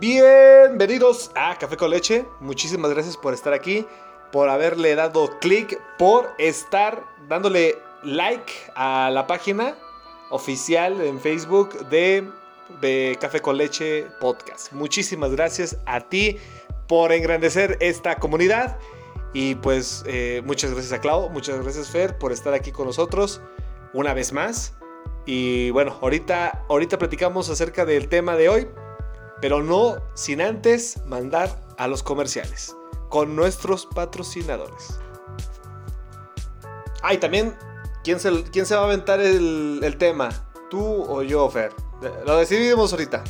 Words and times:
Bienvenidos 0.00 1.30
a 1.36 1.56
Café 1.56 1.76
con 1.76 1.90
Leche. 1.90 2.26
Muchísimas 2.40 2.90
gracias 2.90 3.16
por 3.16 3.32
estar 3.32 3.52
aquí, 3.52 3.86
por 4.32 4.48
haberle 4.48 4.96
dado 4.96 5.38
clic, 5.38 5.80
por 5.98 6.32
estar 6.38 7.04
dándole 7.28 7.78
like 8.02 8.52
a 8.74 9.10
la 9.12 9.28
página 9.28 9.76
oficial 10.30 11.00
en 11.00 11.20
Facebook 11.20 11.88
de, 11.88 12.28
Café 13.20 13.40
con 13.40 13.56
Leche 13.56 14.08
Podcast. 14.20 14.72
Muchísimas 14.72 15.30
gracias 15.30 15.78
a 15.86 16.00
ti 16.00 16.38
por 16.88 17.12
engrandecer 17.12 17.78
esta 17.80 18.16
comunidad. 18.16 18.78
Y 19.32 19.54
pues 19.56 20.02
eh, 20.06 20.42
muchas 20.44 20.72
gracias 20.72 20.92
a 20.92 21.00
Clau, 21.00 21.30
muchas 21.30 21.60
gracias 21.62 21.88
Fer 21.88 22.18
por 22.18 22.32
estar 22.32 22.52
aquí 22.52 22.72
con 22.72 22.86
nosotros 22.86 23.40
una 23.92 24.12
vez 24.12 24.32
más. 24.32 24.74
Y 25.24 25.70
bueno, 25.70 25.96
ahorita, 26.02 26.64
ahorita 26.68 26.98
platicamos 26.98 27.48
acerca 27.48 27.84
del 27.84 28.08
tema 28.08 28.36
de 28.36 28.48
hoy, 28.48 28.68
pero 29.44 29.62
no 29.62 29.98
sin 30.14 30.40
antes 30.40 31.04
mandar 31.04 31.60
a 31.76 31.86
los 31.86 32.02
comerciales 32.02 32.74
con 33.10 33.36
nuestros 33.36 33.84
patrocinadores. 33.84 34.98
Ah, 37.02 37.12
y 37.12 37.18
también, 37.18 37.54
¿quién 38.02 38.18
se, 38.20 38.44
quién 38.44 38.64
se 38.64 38.74
va 38.74 38.80
a 38.80 38.84
aventar 38.84 39.20
el, 39.20 39.80
el 39.82 39.98
tema? 39.98 40.30
¿Tú 40.70 40.80
o 40.82 41.20
yo, 41.20 41.50
Fer? 41.50 41.74
Lo 42.24 42.38
decidimos 42.38 42.92
ahorita. 42.92 43.22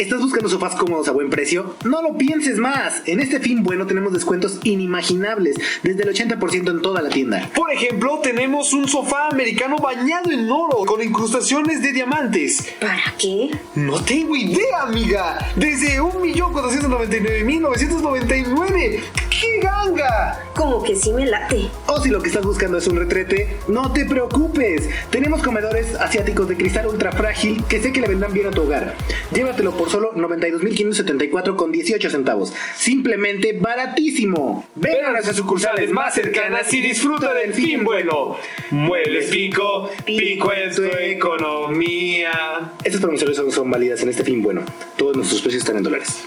¿Estás 0.00 0.20
buscando 0.22 0.48
sofás 0.48 0.74
cómodos 0.76 1.08
a 1.08 1.12
buen 1.12 1.28
precio? 1.28 1.74
No 1.84 2.00
lo 2.00 2.16
pienses 2.16 2.56
más. 2.56 3.02
En 3.04 3.20
este 3.20 3.38
fin 3.38 3.62
bueno 3.62 3.86
tenemos 3.86 4.14
descuentos 4.14 4.58
inimaginables, 4.64 5.56
desde 5.82 6.04
el 6.04 6.14
80% 6.14 6.70
en 6.70 6.80
toda 6.80 7.02
la 7.02 7.10
tienda. 7.10 7.50
Por 7.54 7.70
ejemplo, 7.70 8.18
tenemos 8.20 8.72
un 8.72 8.88
sofá 8.88 9.28
americano 9.28 9.76
bañado 9.76 10.30
en 10.30 10.50
oro 10.50 10.86
con 10.86 11.02
incrustaciones 11.02 11.82
de 11.82 11.92
diamantes. 11.92 12.66
¿Para 12.80 13.14
qué? 13.18 13.50
No 13.74 14.02
tengo 14.02 14.34
idea, 14.36 14.84
amiga. 14.84 15.36
Desde 15.54 16.00
1.499.999. 16.00 19.00
¡Qué 19.28 19.60
ganga! 19.62 20.46
Como 20.54 20.82
que 20.82 20.96
sí 20.96 21.12
me 21.12 21.26
late. 21.26 21.68
O 21.86 22.00
si 22.00 22.08
lo 22.08 22.22
que 22.22 22.28
estás 22.28 22.44
buscando 22.44 22.78
es 22.78 22.86
un 22.86 22.96
retrete, 22.96 23.58
no 23.68 23.92
te 23.92 24.04
preocupes. 24.04 24.88
Tenemos 25.10 25.42
comedores 25.42 25.94
asiáticos 25.94 26.48
de 26.48 26.56
cristal 26.56 26.86
ultra 26.86 27.12
frágil 27.12 27.62
que 27.64 27.82
sé 27.82 27.92
que 27.92 28.00
le 28.00 28.08
vendrán 28.08 28.32
bien 28.32 28.46
a 28.46 28.50
tu 28.50 28.62
hogar. 28.62 28.96
Llévatelo 29.32 29.72
por 29.72 29.89
solo 29.90 30.14
92.574 30.14 31.56
con 31.56 31.72
18 31.72 32.10
centavos. 32.10 32.54
Simplemente 32.76 33.52
baratísimo. 33.52 34.66
Ven 34.76 35.04
a 35.04 35.10
nuestras 35.10 35.36
sucursales 35.36 35.90
más 35.90 36.14
cercanas 36.14 36.72
y 36.72 36.80
disfruta 36.80 37.34
del 37.34 37.52
fin 37.52 37.84
bueno. 37.84 38.36
Muebles 38.70 39.30
Pico, 39.30 39.90
Pico 40.06 40.52
en 40.52 40.74
tu 40.74 40.84
economía. 40.84 42.72
Estas 42.84 43.00
promociones 43.00 43.36
son, 43.36 43.50
son 43.50 43.70
válidas 43.70 44.02
en 44.02 44.10
este 44.10 44.24
fin 44.24 44.42
bueno. 44.42 44.62
Todos 44.96 45.16
nuestros 45.16 45.42
precios 45.42 45.62
están 45.62 45.76
en 45.78 45.82
dólares. 45.82 46.26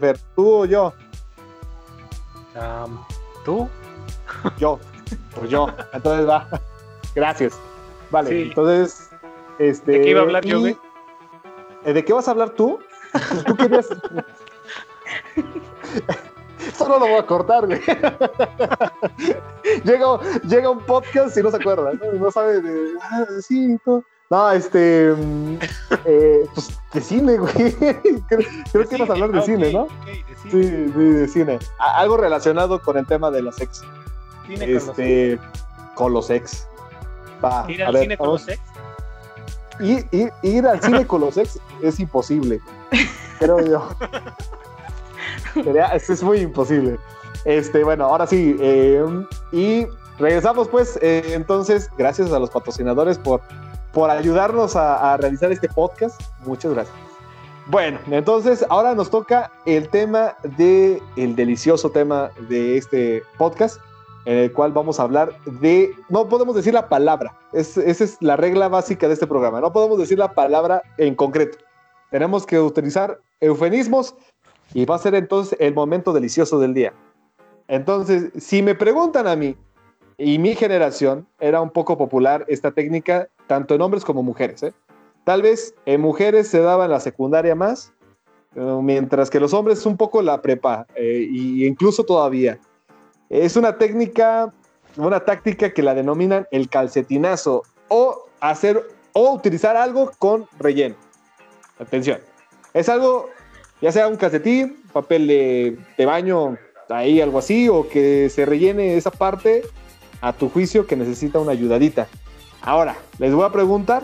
Fer, 0.00 0.18
¿tú 0.34 0.48
o 0.48 0.64
yo? 0.64 0.94
¿Tú? 3.44 3.68
Yo. 4.58 4.78
Pues 5.34 5.50
yo. 5.50 5.66
Entonces 5.92 6.28
va. 6.28 6.48
Gracias. 7.14 7.58
Vale, 8.10 8.30
Sí. 8.30 8.42
entonces. 8.48 9.10
Este, 9.58 9.92
¿De 9.92 10.00
qué 10.00 10.10
iba 10.10 10.20
a 10.20 10.24
hablar 10.24 10.44
yo, 10.44 10.60
güey? 10.60 10.76
¿Eh, 11.84 11.92
¿De 11.92 12.04
qué 12.04 12.12
vas 12.12 12.28
a 12.28 12.30
hablar 12.32 12.50
tú? 12.50 12.78
Pues 13.12 13.44
tú 13.44 13.56
querías. 13.56 13.88
Eso 16.68 16.88
no 16.88 16.98
lo 16.98 17.06
voy 17.08 17.16
a 17.18 17.26
cortar, 17.26 17.66
güey. 17.66 17.80
llega, 19.84 20.06
llega 20.44 20.70
un 20.70 20.80
podcast 20.80 21.36
y 21.36 21.42
no 21.42 21.50
se 21.50 21.56
acuerda, 21.56 21.92
¿no? 21.94 22.12
No 22.12 22.30
sabe 22.30 22.60
de. 22.60 22.92
Ah, 23.02 23.24
sí, 23.40 23.76
todo. 23.84 24.04
No, 24.30 24.50
este. 24.52 25.12
mm, 25.16 25.56
eh, 26.04 26.46
pues 26.54 26.78
de 26.92 27.00
cine, 27.00 27.36
güey. 27.38 27.52
Creo, 28.28 28.46
creo 28.72 28.88
que 28.88 28.96
ibas 28.96 29.10
a 29.10 29.12
hablar 29.14 29.32
de 29.32 29.38
Ah, 29.40 29.42
cine, 29.42 29.72
¿no? 29.72 29.88
de 30.06 30.12
Sí, 30.14 30.50
cine. 30.50 30.92
sí, 30.94 31.00
de 31.00 31.28
cine. 31.28 31.58
A- 31.78 31.98
Algo 31.98 32.16
relacionado 32.16 32.80
con 32.80 32.96
el 32.98 33.06
tema 33.06 33.30
de 33.30 33.42
los 33.42 33.60
ex. 33.60 33.82
Cine 34.46 34.66
con 34.66 34.74
los 34.74 34.88
Este. 34.88 35.38
Con 35.96 36.12
los 36.12 36.30
ex. 36.30 36.66
Va. 37.44 37.64
Ir 37.70 37.82
al 37.82 37.92
ver, 37.92 38.02
cine 38.02 38.16
con 38.16 38.28
los 38.28 38.48
ex. 38.48 38.60
Ir, 39.80 40.06
ir- 40.12 40.32
ir 40.42 40.66
al 40.66 40.80
cine 40.82 41.06
con 41.06 41.20
los 41.22 41.36
ex 41.36 41.58
es 41.82 41.98
imposible. 42.00 42.60
Creo 43.38 43.60
yo. 43.60 43.88
Sería- 45.54 45.86
es, 45.88 46.08
es 46.10 46.22
muy 46.22 46.38
imposible. 46.40 46.98
Este, 47.44 47.82
bueno, 47.84 48.04
ahora 48.04 48.26
sí. 48.26 48.56
eh, 48.60 49.02
y 49.52 49.86
regresamos, 50.18 50.68
pues. 50.68 50.98
eh, 51.02 51.32
entonces, 51.34 51.90
gracias 51.96 52.30
a 52.32 52.38
los 52.38 52.50
patrocinadores 52.50 53.18
por, 53.18 53.40
por 53.92 54.10
ayudarnos 54.10 54.76
a, 54.76 55.14
a 55.14 55.16
realizar 55.16 55.50
este 55.50 55.68
podcast. 55.68 56.20
Muchas 56.44 56.72
gracias. 56.72 56.94
Bueno, 57.66 57.98
entonces 58.10 58.64
ahora 58.68 58.94
nos 58.94 59.10
toca 59.10 59.50
el 59.64 59.88
tema 59.88 60.34
de 60.56 61.00
el 61.16 61.36
delicioso 61.36 61.90
tema 61.90 62.30
de 62.48 62.76
este 62.76 63.22
podcast, 63.38 63.78
en 64.24 64.36
el 64.36 64.52
cual 64.52 64.72
vamos 64.72 65.00
a 65.00 65.04
hablar 65.04 65.32
de, 65.60 65.90
no 66.08 66.28
podemos 66.28 66.54
decir 66.54 66.74
la 66.74 66.88
palabra, 66.88 67.36
es- 67.52 67.76
esa 67.78 68.04
es 68.04 68.16
la 68.20 68.36
regla 68.36 68.68
básica 68.68 69.08
de 69.08 69.14
este 69.14 69.26
programa, 69.26 69.60
no 69.60 69.72
podemos 69.72 69.98
decir 69.98 70.18
la 70.18 70.32
palabra 70.34 70.82
en 70.98 71.14
concreto, 71.14 71.58
tenemos 72.10 72.44
que 72.46 72.58
utilizar 72.60 73.18
eufemismos 73.40 74.14
y 74.74 74.84
va 74.84 74.96
a 74.96 74.98
ser 74.98 75.14
entonces 75.14 75.56
el 75.60 75.74
momento 75.74 76.12
delicioso 76.12 76.58
del 76.58 76.74
día. 76.74 76.92
Entonces, 77.68 78.30
si 78.36 78.62
me 78.62 78.74
preguntan 78.74 79.26
a 79.26 79.36
mí, 79.36 79.56
y 80.18 80.38
mi 80.38 80.54
generación 80.54 81.26
era 81.38 81.62
un 81.62 81.70
poco 81.70 81.96
popular 81.96 82.44
esta 82.46 82.72
técnica, 82.72 83.28
tanto 83.46 83.74
en 83.74 83.80
hombres 83.80 84.04
como 84.04 84.22
mujeres, 84.22 84.62
¿eh? 84.62 84.74
Tal 85.24 85.40
vez 85.40 85.74
en 85.86 86.02
mujeres 86.02 86.48
se 86.48 86.60
daba 86.60 86.84
en 86.84 86.90
la 86.90 87.00
secundaria 87.00 87.54
más, 87.54 87.92
mientras 88.54 89.30
que 89.30 89.40
los 89.40 89.54
hombres 89.54 89.86
un 89.86 89.96
poco 89.96 90.20
la 90.20 90.42
prepa, 90.42 90.86
eh, 90.94 91.26
y 91.30 91.64
incluso 91.64 92.04
todavía. 92.04 92.58
Es 93.30 93.54
una 93.54 93.78
técnica, 93.78 94.52
una 94.96 95.20
táctica 95.20 95.70
que 95.70 95.84
la 95.84 95.94
denominan 95.94 96.48
el 96.50 96.68
calcetinazo, 96.68 97.62
o 97.86 98.26
hacer, 98.40 98.84
o 99.12 99.32
utilizar 99.32 99.76
algo 99.76 100.10
con 100.18 100.48
relleno. 100.58 100.96
Atención. 101.78 102.18
Es 102.74 102.88
algo, 102.88 103.30
ya 103.80 103.92
sea 103.92 104.08
un 104.08 104.16
calcetín, 104.16 104.82
papel 104.92 105.28
de, 105.28 105.78
de 105.96 106.06
baño, 106.06 106.58
ahí 106.88 107.20
algo 107.20 107.38
así, 107.38 107.68
o 107.68 107.88
que 107.88 108.28
se 108.30 108.44
rellene 108.44 108.96
esa 108.96 109.12
parte 109.12 109.62
a 110.20 110.32
tu 110.32 110.48
juicio 110.48 110.88
que 110.88 110.96
necesita 110.96 111.38
una 111.38 111.52
ayudadita. 111.52 112.08
Ahora, 112.62 112.96
les 113.18 113.32
voy 113.32 113.44
a 113.44 113.52
preguntar, 113.52 114.02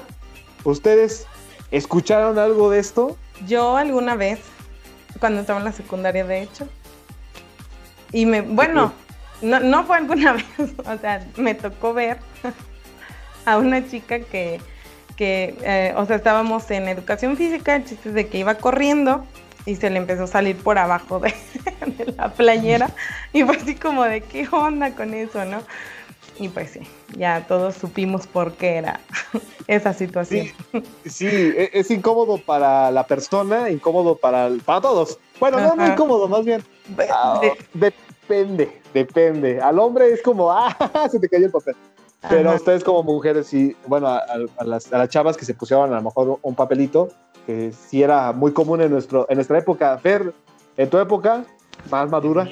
¿ustedes 0.62 1.26
escucharon 1.72 2.38
algo 2.38 2.70
de 2.70 2.78
esto? 2.78 3.16
Yo 3.44 3.76
alguna 3.76 4.14
vez, 4.14 4.38
cuando 5.18 5.40
estaba 5.40 5.58
en 5.58 5.64
la 5.64 5.72
secundaria, 5.72 6.24
de 6.24 6.42
hecho, 6.42 6.68
y 8.12 8.24
me, 8.24 8.40
bueno, 8.40 8.92
no, 9.42 9.60
no 9.60 9.84
fue 9.84 9.96
alguna 9.98 10.32
vez, 10.34 10.44
o 10.84 10.98
sea, 10.98 11.26
me 11.36 11.54
tocó 11.54 11.92
ver 11.94 12.18
a 13.44 13.58
una 13.58 13.86
chica 13.88 14.20
que, 14.20 14.60
que 15.16 15.56
eh, 15.62 15.94
o 15.96 16.04
sea, 16.06 16.16
estábamos 16.16 16.70
en 16.70 16.88
educación 16.88 17.36
física, 17.36 17.76
el 17.76 17.84
chiste 17.84 18.08
es 18.10 18.14
de 18.14 18.26
que 18.28 18.38
iba 18.38 18.54
corriendo 18.56 19.24
y 19.64 19.76
se 19.76 19.90
le 19.90 19.98
empezó 19.98 20.24
a 20.24 20.28
salir 20.28 20.56
por 20.56 20.78
abajo 20.78 21.18
de, 21.20 21.34
de 21.86 22.12
la 22.12 22.32
playera 22.32 22.90
y 23.32 23.42
fue 23.44 23.56
así 23.56 23.74
como 23.74 24.04
de, 24.04 24.20
¿qué 24.20 24.48
onda 24.50 24.92
con 24.94 25.14
eso, 25.14 25.44
no? 25.44 25.62
Y 26.38 26.48
pues 26.50 26.70
sí, 26.72 26.80
ya 27.16 27.46
todos 27.46 27.76
supimos 27.76 28.26
por 28.26 28.52
qué 28.56 28.76
era 28.76 29.00
esa 29.68 29.94
situación. 29.94 30.48
Sí, 31.06 31.26
e- 31.26 31.70
es 31.72 31.90
incómodo 31.90 32.36
para 32.38 32.90
la 32.90 33.06
persona, 33.06 33.70
incómodo 33.70 34.16
para, 34.16 34.50
para 34.64 34.82
todos. 34.82 35.18
Bueno, 35.40 35.58
no, 35.74 35.86
incómodo, 35.92 36.28
más 36.28 36.44
bien. 36.44 36.62
Ah, 37.10 37.40
De- 37.72 37.94
depende, 38.28 38.80
depende. 38.92 39.60
Al 39.60 39.78
hombre 39.78 40.10
es 40.12 40.22
como, 40.22 40.50
ah, 40.52 41.08
se 41.10 41.18
te 41.20 41.28
cayó 41.28 41.46
el 41.46 41.52
papel. 41.52 41.74
Pero 42.28 42.48
Ajá. 42.48 42.56
ustedes 42.56 42.82
como 42.82 43.02
mujeres, 43.02 43.46
sí, 43.46 43.76
bueno, 43.86 44.08
a, 44.08 44.18
a 44.58 44.64
las, 44.64 44.92
a 44.92 44.98
las 44.98 45.08
chavas 45.08 45.36
que 45.36 45.44
se 45.44 45.54
pusieron 45.54 45.92
a 45.92 45.96
lo 45.96 46.02
mejor 46.02 46.38
un 46.42 46.54
papelito, 46.54 47.08
que 47.46 47.72
sí 47.72 48.02
era 48.02 48.32
muy 48.32 48.52
común 48.52 48.80
en, 48.80 48.90
nuestro, 48.90 49.26
en 49.28 49.36
nuestra 49.36 49.58
época. 49.58 49.96
Fer, 49.98 50.32
en 50.76 50.90
tu 50.90 50.98
época, 50.98 51.44
más 51.90 52.10
madura. 52.10 52.48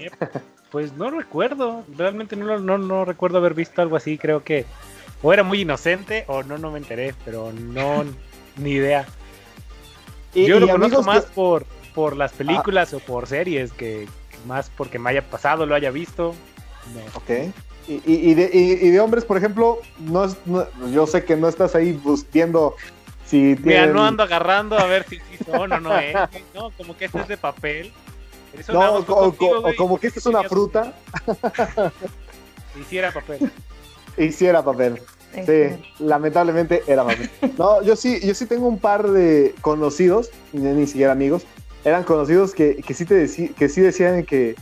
Pues 0.71 0.93
no 0.95 1.11
recuerdo, 1.11 1.83
realmente 1.97 2.37
no, 2.37 2.59
no, 2.59 2.79
no 2.79 3.05
recuerdo 3.05 3.39
haber 3.39 3.55
visto 3.55 3.81
algo 3.83 3.97
así, 3.97 4.19
creo 4.19 4.43
que 4.45 4.65
o 5.23 5.33
era 5.33 5.43
muy 5.43 5.61
inocente 5.63 6.25
o 6.29 6.43
no, 6.43 6.59
no 6.59 6.71
me 6.71 6.79
enteré, 6.79 7.15
pero 7.25 7.53
no, 7.53 8.05
ni 8.57 8.73
idea. 8.73 9.07
Y- 10.35 10.47
Yo 10.47 10.57
y 10.57 10.61
lo 10.61 10.69
conozco 10.69 11.03
más 11.03 11.25
que- 11.27 11.33
por, 11.33 11.65
por 11.95 12.17
las 12.17 12.33
películas 12.33 12.93
o 12.93 12.99
por 12.99 13.27
series 13.27 13.73
que 13.73 14.07
más 14.45 14.71
porque 14.77 14.99
me 14.99 15.11
haya 15.11 15.23
pasado, 15.29 15.67
lo 15.67 15.75
haya 15.75 15.91
visto. 15.91 16.35
No. 16.95 17.01
Ok. 17.19 17.53
Y, 17.87 17.95
y- 18.07 18.31
y 18.31 18.35
de, 18.35 18.51
y- 18.53 18.87
y 18.87 18.91
de 18.91 19.01
hombres, 19.01 19.25
por 19.25 19.37
ejemplo, 19.37 19.79
no, 19.99 20.25
es- 20.25 20.37
no- 20.47 20.67
yo 20.91 21.07
sé 21.07 21.25
que 21.25 21.37
no 21.37 21.49
estás 21.49 21.75
ahí 21.75 21.93
bus- 21.93 22.25
viendo 22.33 22.75
si 23.27 23.57
Mira, 23.63 23.63
tienen... 23.63 23.93
no 23.95 24.05
ando 24.05 24.23
agarrando 24.23 24.79
a 24.79 24.87
ver 24.87 25.05
si 25.09 25.17
sí 25.17 25.45
son 25.45 25.73
o 25.73 25.81
no 25.81 25.99
es. 25.99 26.15
No, 26.55 26.71
como 26.73 26.97
que 26.97 27.07
este 27.07 27.21
es 27.21 27.29
de 27.29 27.37
papel. 27.37 27.93
Eso 28.59 28.73
No, 28.73 28.97
o, 28.97 29.05
contigo, 29.05 29.59
o- 29.59 29.61
güey, 29.63 29.75
o 29.75 29.77
como 29.77 29.99
que 29.99 30.07
esta 30.07 30.21
es 30.21 30.27
una 30.27 30.43
fruta, 30.45 30.93
Hiciera 32.81 33.13
papel. 33.13 33.51
hiciera 34.19 34.65
papel. 34.65 35.01
Este, 35.35 35.77
Sí, 35.77 36.05
lamentablemente 36.05 36.83
era 36.87 37.03
papel. 37.05 37.29
No, 37.59 37.83
yo 37.83 37.97
sí, 37.97 38.21
yo 38.25 38.35
sí 38.35 38.47
tengo 38.47 38.69
un 38.69 38.79
par 38.79 39.09
de 39.11 39.55
conocidos, 39.61 40.31
ni, 40.53 40.63
ni 40.63 40.87
siquiera 40.87 41.13
amigos, 41.13 41.43
eran 41.85 42.05
conocidos 42.05 42.55
que, 42.55 42.77
que 42.77 42.95
sí, 42.95 43.05
te 43.05 43.25
deci- 43.27 43.53
que 43.55 43.69
sí 43.69 43.81
decían 43.81 44.25
que, 44.25 44.55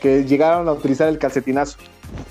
que 0.00 0.24
llegaron 0.24 0.68
a 0.68 0.72
utilizar 0.72 1.08
el 1.08 1.18
calcetinazo. 1.18 1.78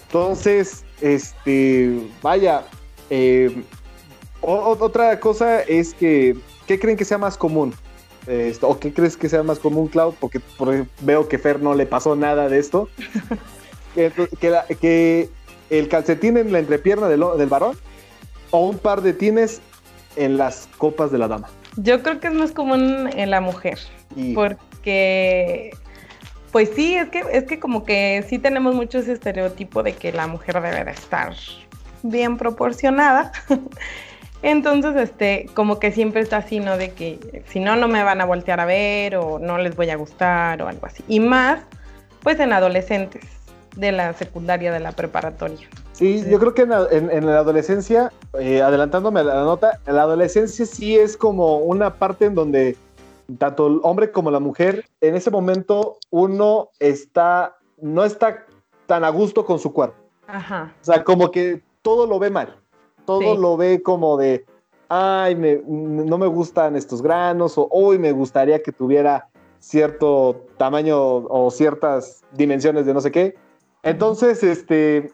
Entonces, 0.07 0.83
este, 1.01 1.99
vaya, 2.21 2.63
eh, 3.09 3.63
o- 4.41 4.75
otra 4.79 5.19
cosa 5.19 5.61
es 5.61 5.93
que, 5.93 6.35
¿qué 6.67 6.79
creen 6.79 6.97
que 6.97 7.05
sea 7.05 7.17
más 7.17 7.37
común? 7.37 7.73
Esto, 8.27 8.67
¿O 8.67 8.77
qué 8.79 8.93
crees 8.93 9.17
que 9.17 9.27
sea 9.29 9.41
más 9.43 9.57
común, 9.59 9.87
Clau? 9.87 10.13
Porque 10.19 10.39
veo 11.01 11.27
que 11.27 11.39
Fer 11.39 11.61
no 11.61 11.73
le 11.73 11.85
pasó 11.87 12.15
nada 12.15 12.47
de 12.47 12.59
esto. 12.59 12.87
que, 13.95 14.11
que 14.39 14.49
la- 14.49 14.65
que 14.65 15.29
el 15.69 15.87
calcetín 15.87 16.37
en 16.37 16.51
la 16.51 16.59
entrepierna 16.59 17.07
del, 17.07 17.23
del 17.37 17.47
varón 17.49 17.75
o 18.51 18.67
un 18.67 18.77
par 18.77 19.01
de 19.01 19.13
tines 19.13 19.61
en 20.15 20.37
las 20.37 20.67
copas 20.77 21.11
de 21.11 21.17
la 21.19 21.27
dama. 21.27 21.47
Yo 21.77 22.01
creo 22.03 22.19
que 22.19 22.27
es 22.27 22.33
más 22.33 22.51
común 22.51 23.09
en 23.15 23.29
la 23.31 23.41
mujer, 23.41 23.79
Porque, 24.35 25.71
pues 26.51 26.69
sí, 26.75 26.95
es 26.95 27.09
que, 27.09 27.23
es 27.31 27.43
que 27.45 27.59
como 27.59 27.83
que 27.83 28.25
sí 28.27 28.39
tenemos 28.39 28.73
mucho 28.75 28.99
ese 28.99 29.13
estereotipo 29.13 29.83
de 29.83 29.93
que 29.93 30.11
la 30.11 30.27
mujer 30.27 30.61
debe 30.61 30.83
de 30.85 30.91
estar 30.91 31.33
bien 32.03 32.37
proporcionada. 32.37 33.31
Entonces, 34.41 34.95
este, 34.95 35.47
como 35.53 35.79
que 35.79 35.91
siempre 35.91 36.21
está 36.21 36.37
así, 36.37 36.59
¿no? 36.61 36.77
De 36.77 36.91
que 36.91 37.43
si 37.49 37.59
no, 37.59 37.75
no 37.75 37.87
me 37.89 38.03
van 38.03 38.21
a 38.21 38.25
voltear 38.25 38.59
a 38.61 38.65
ver 38.65 39.17
o 39.17 39.37
no 39.37 39.57
les 39.57 39.75
voy 39.75 39.89
a 39.89 39.97
gustar 39.97 40.61
o 40.61 40.67
algo 40.69 40.85
así. 40.85 41.03
Y 41.09 41.19
más, 41.19 41.59
pues 42.23 42.39
en 42.39 42.53
adolescentes 42.53 43.23
de 43.75 43.91
la 43.91 44.13
secundaria, 44.13 44.71
de 44.71 44.79
la 44.79 44.93
preparatoria. 44.93 45.67
sí, 45.91 46.23
yo 46.29 46.39
creo 46.39 46.53
que 46.53 46.61
en 46.63 46.69
la, 46.69 46.87
en- 46.89 47.11
en 47.11 47.25
la 47.25 47.39
adolescencia, 47.39 48.11
eh, 48.39 48.61
adelantándome 48.61 49.19
a 49.19 49.23
la 49.23 49.33
nota, 49.35 49.79
en 49.85 49.95
la 49.95 50.03
adolescencia 50.03 50.65
sí 50.65 50.97
es 50.97 51.17
como 51.17 51.57
una 51.59 51.93
parte 51.95 52.25
en 52.25 52.35
donde 52.35 52.77
tanto 53.37 53.67
el 53.67 53.79
hombre 53.83 54.11
como 54.11 54.31
la 54.31 54.39
mujer, 54.39 54.85
en 55.01 55.15
ese 55.15 55.29
momento 55.31 55.97
uno 56.09 56.69
está, 56.79 57.55
no 57.81 58.03
está 58.03 58.45
tan 58.87 59.03
a 59.03 59.09
gusto 59.09 59.45
con 59.45 59.59
su 59.59 59.71
cuerpo. 59.71 59.95
Ajá. 60.27 60.73
O 60.81 60.85
sea, 60.85 61.03
como 61.03 61.31
que 61.31 61.61
todo 61.81 62.05
lo 62.07 62.19
ve 62.19 62.29
mal. 62.29 62.55
Todo 63.05 63.35
Sí. 63.35 63.37
lo 63.41 63.57
ve 63.57 63.81
como 63.81 64.17
de, 64.17 64.45
ay, 64.87 65.35
me- 65.35 65.61
no 65.65 66.17
me 66.17 66.27
gustan 66.27 66.75
estos 66.75 67.01
granos, 67.01 67.57
o 67.57 67.67
hoy 67.71 67.97
me 67.99 68.11
gustaría 68.11 68.61
que 68.61 68.71
tuviera 68.71 69.27
cierto 69.59 70.45
tamaño 70.57 70.97
o 70.99 71.51
ciertas 71.51 72.23
dimensiones 72.33 72.85
de 72.85 72.93
no 72.93 73.01
sé 73.01 73.11
qué. 73.11 73.35
Entonces, 73.83 74.43
este, 74.43 75.11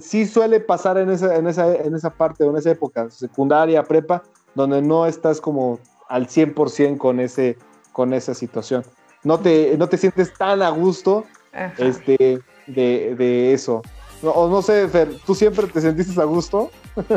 sí 0.00 0.26
suele 0.26 0.60
pasar 0.60 0.98
en 0.98 1.10
esa, 1.10 1.36
en 1.36 1.46
esa, 1.46 1.74
en 1.74 1.94
esa 1.94 2.10
parte 2.10 2.44
o 2.44 2.50
en 2.50 2.56
esa 2.56 2.70
época, 2.70 3.10
secundaria, 3.10 3.82
prepa, 3.82 4.22
donde 4.54 4.80
no 4.82 5.06
estás 5.06 5.40
como 5.40 5.78
al 6.08 6.28
100% 6.28 6.98
con, 6.98 7.20
ese, 7.20 7.56
con 7.92 8.12
esa 8.12 8.34
situación. 8.34 8.84
No 9.22 9.40
te, 9.40 9.76
no 9.78 9.88
te 9.88 9.96
sientes 9.96 10.34
tan 10.34 10.62
a 10.62 10.70
gusto 10.70 11.24
Ajá. 11.52 11.72
este, 11.78 12.40
de, 12.66 13.14
de 13.14 13.52
eso. 13.52 13.82
No, 14.22 14.30
o 14.30 14.48
no 14.48 14.62
sé, 14.62 14.88
Fer, 14.88 15.16
¿tú 15.26 15.34
siempre 15.34 15.66
te 15.66 15.80
sentiste 15.80 16.20
a 16.20 16.24
gusto? 16.24 16.70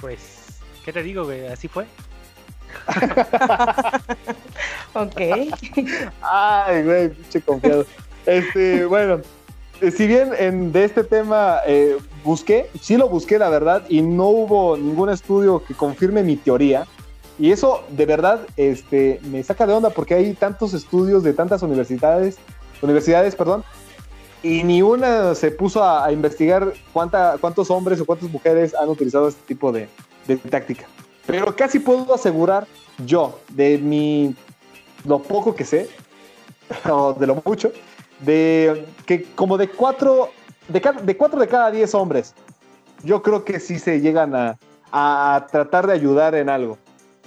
Pues, 0.00 0.60
¿qué 0.84 0.92
te 0.92 1.02
digo, 1.02 1.24
güey? 1.24 1.48
Así 1.48 1.66
fue. 1.66 1.86
Ok. 4.94 5.20
Ay, 6.22 6.82
güey, 6.82 7.08
pinche 7.10 7.40
confiado. 7.42 7.84
Este, 8.26 8.84
bueno, 8.86 9.20
eh, 9.80 9.90
si 9.90 10.06
bien 10.06 10.30
en, 10.38 10.72
de 10.72 10.84
este 10.84 11.04
tema 11.04 11.58
eh, 11.66 11.96
busqué, 12.24 12.70
sí 12.80 12.96
lo 12.96 13.08
busqué, 13.08 13.38
la 13.38 13.48
verdad, 13.48 13.84
y 13.88 14.02
no 14.02 14.28
hubo 14.28 14.76
ningún 14.76 15.10
estudio 15.10 15.62
que 15.64 15.74
confirme 15.74 16.22
mi 16.22 16.36
teoría. 16.36 16.86
Y 17.38 17.52
eso, 17.52 17.84
de 17.90 18.04
verdad, 18.06 18.40
este, 18.56 19.20
me 19.30 19.42
saca 19.42 19.66
de 19.66 19.72
onda 19.72 19.90
porque 19.90 20.14
hay 20.14 20.34
tantos 20.34 20.74
estudios 20.74 21.22
de 21.22 21.32
tantas 21.32 21.62
universidades, 21.62 22.36
universidades, 22.82 23.36
perdón, 23.36 23.62
y 24.42 24.62
ni 24.64 24.82
una 24.82 25.34
se 25.34 25.50
puso 25.50 25.82
a, 25.84 26.10
investigar 26.12 26.72
cuánta, 26.92 27.36
cuántos 27.40 27.70
hombres 27.70 28.00
o 28.00 28.06
cuántas 28.06 28.30
mujeres 28.30 28.74
han 28.74 28.88
utilizado 28.88 29.28
este 29.28 29.42
tipo 29.46 29.70
de, 29.72 29.88
de 30.26 30.36
táctica. 30.36 30.86
Pero 31.26 31.54
casi 31.54 31.78
puedo 31.78 32.12
asegurar 32.14 32.66
yo, 33.04 33.38
de 33.50 33.78
mi 33.78 34.34
lo 35.04 35.20
poco 35.20 35.54
que 35.54 35.64
sé, 35.64 35.88
o 36.90 37.12
de 37.14 37.26
lo 37.26 37.40
mucho, 37.44 37.70
de 38.20 38.84
que 39.06 39.22
como 39.34 39.56
de 39.58 39.68
cuatro, 39.68 40.30
de, 40.66 40.80
ca- 40.80 40.92
de 40.92 41.16
cuatro 41.16 41.38
de 41.38 41.46
cada 41.46 41.70
diez 41.70 41.94
hombres, 41.94 42.34
yo 43.04 43.22
creo 43.22 43.44
que 43.44 43.60
sí 43.60 43.78
se 43.78 44.00
llegan 44.00 44.34
a, 44.34 44.58
a 44.90 45.46
tratar 45.52 45.86
de 45.86 45.92
ayudar 45.92 46.34
en 46.34 46.48
algo. 46.48 46.78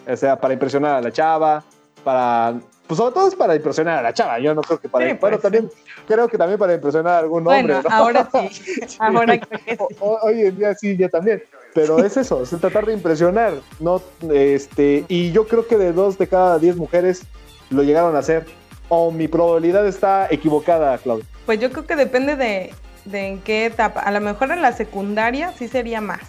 O 0.08 0.16
sea, 0.18 0.40
para 0.40 0.54
impresionar 0.54 0.96
a 0.96 1.02
la 1.02 1.12
chava, 1.12 1.64
para... 2.04 2.56
Pues 2.88 2.98
sobre 2.98 3.14
todo 3.14 3.28
es 3.30 3.36
para 3.36 3.56
impresionar 3.56 4.00
a 4.00 4.02
la 4.02 4.14
chava, 4.14 4.38
yo 4.40 4.54
no 4.54 4.62
creo 4.62 4.80
que 4.80 4.90
para... 4.90 5.06
Sí, 5.06 5.18
bueno, 5.20 5.38
pues, 5.38 5.42
también 5.44 5.70
creo 6.08 6.28
que 6.28 6.38
también 6.38 6.60
para 6.60 6.74
impresionar 6.74 7.14
a 7.14 7.20
algún 7.20 7.44
Bueno, 7.44 7.76
hombre, 7.76 7.90
¿no? 7.90 7.96
ahora 7.96 8.30
sí. 8.34 8.50
Ahora 9.00 9.40
creo 9.40 9.60
que 9.66 9.78
sí. 9.78 9.96
O- 10.00 10.20
hoy 10.24 10.42
en 10.42 10.58
día 10.58 10.74
sí, 10.76 10.98
ya 10.98 11.08
también. 11.08 11.42
Pero 11.74 12.04
es 12.04 12.18
eso, 12.18 12.44
es 12.44 12.50
tratar 12.50 12.86
de 12.86 12.92
impresionar, 12.94 13.54
¿no? 13.80 14.02
Este, 14.34 15.06
y 15.08 15.32
yo 15.32 15.48
creo 15.48 15.66
que 15.68 15.78
de 15.78 15.94
dos 15.94 16.18
de 16.18 16.28
cada 16.28 16.60
diez 16.60 16.76
mujeres 16.76 17.22
lo 17.70 17.84
llegaron 17.84 18.14
a 18.18 18.20
hacer. 18.20 18.46
O 18.90 19.10
mi 19.10 19.30
probabilidad 19.30 19.88
está 19.88 20.28
equivocada, 20.30 20.98
Claudia. 20.98 21.24
Pues 21.46 21.62
yo 21.62 21.72
creo 21.72 21.86
que 21.88 21.96
depende 21.96 22.36
de, 22.36 22.74
de 23.06 23.28
en 23.28 23.40
qué 23.40 23.68
etapa. 23.68 24.02
A 24.02 24.12
lo 24.12 24.20
mejor 24.20 24.52
en 24.52 24.62
la 24.62 24.74
secundaria 24.74 25.54
sí 25.58 25.70
sería 25.70 26.02
más. 26.02 26.20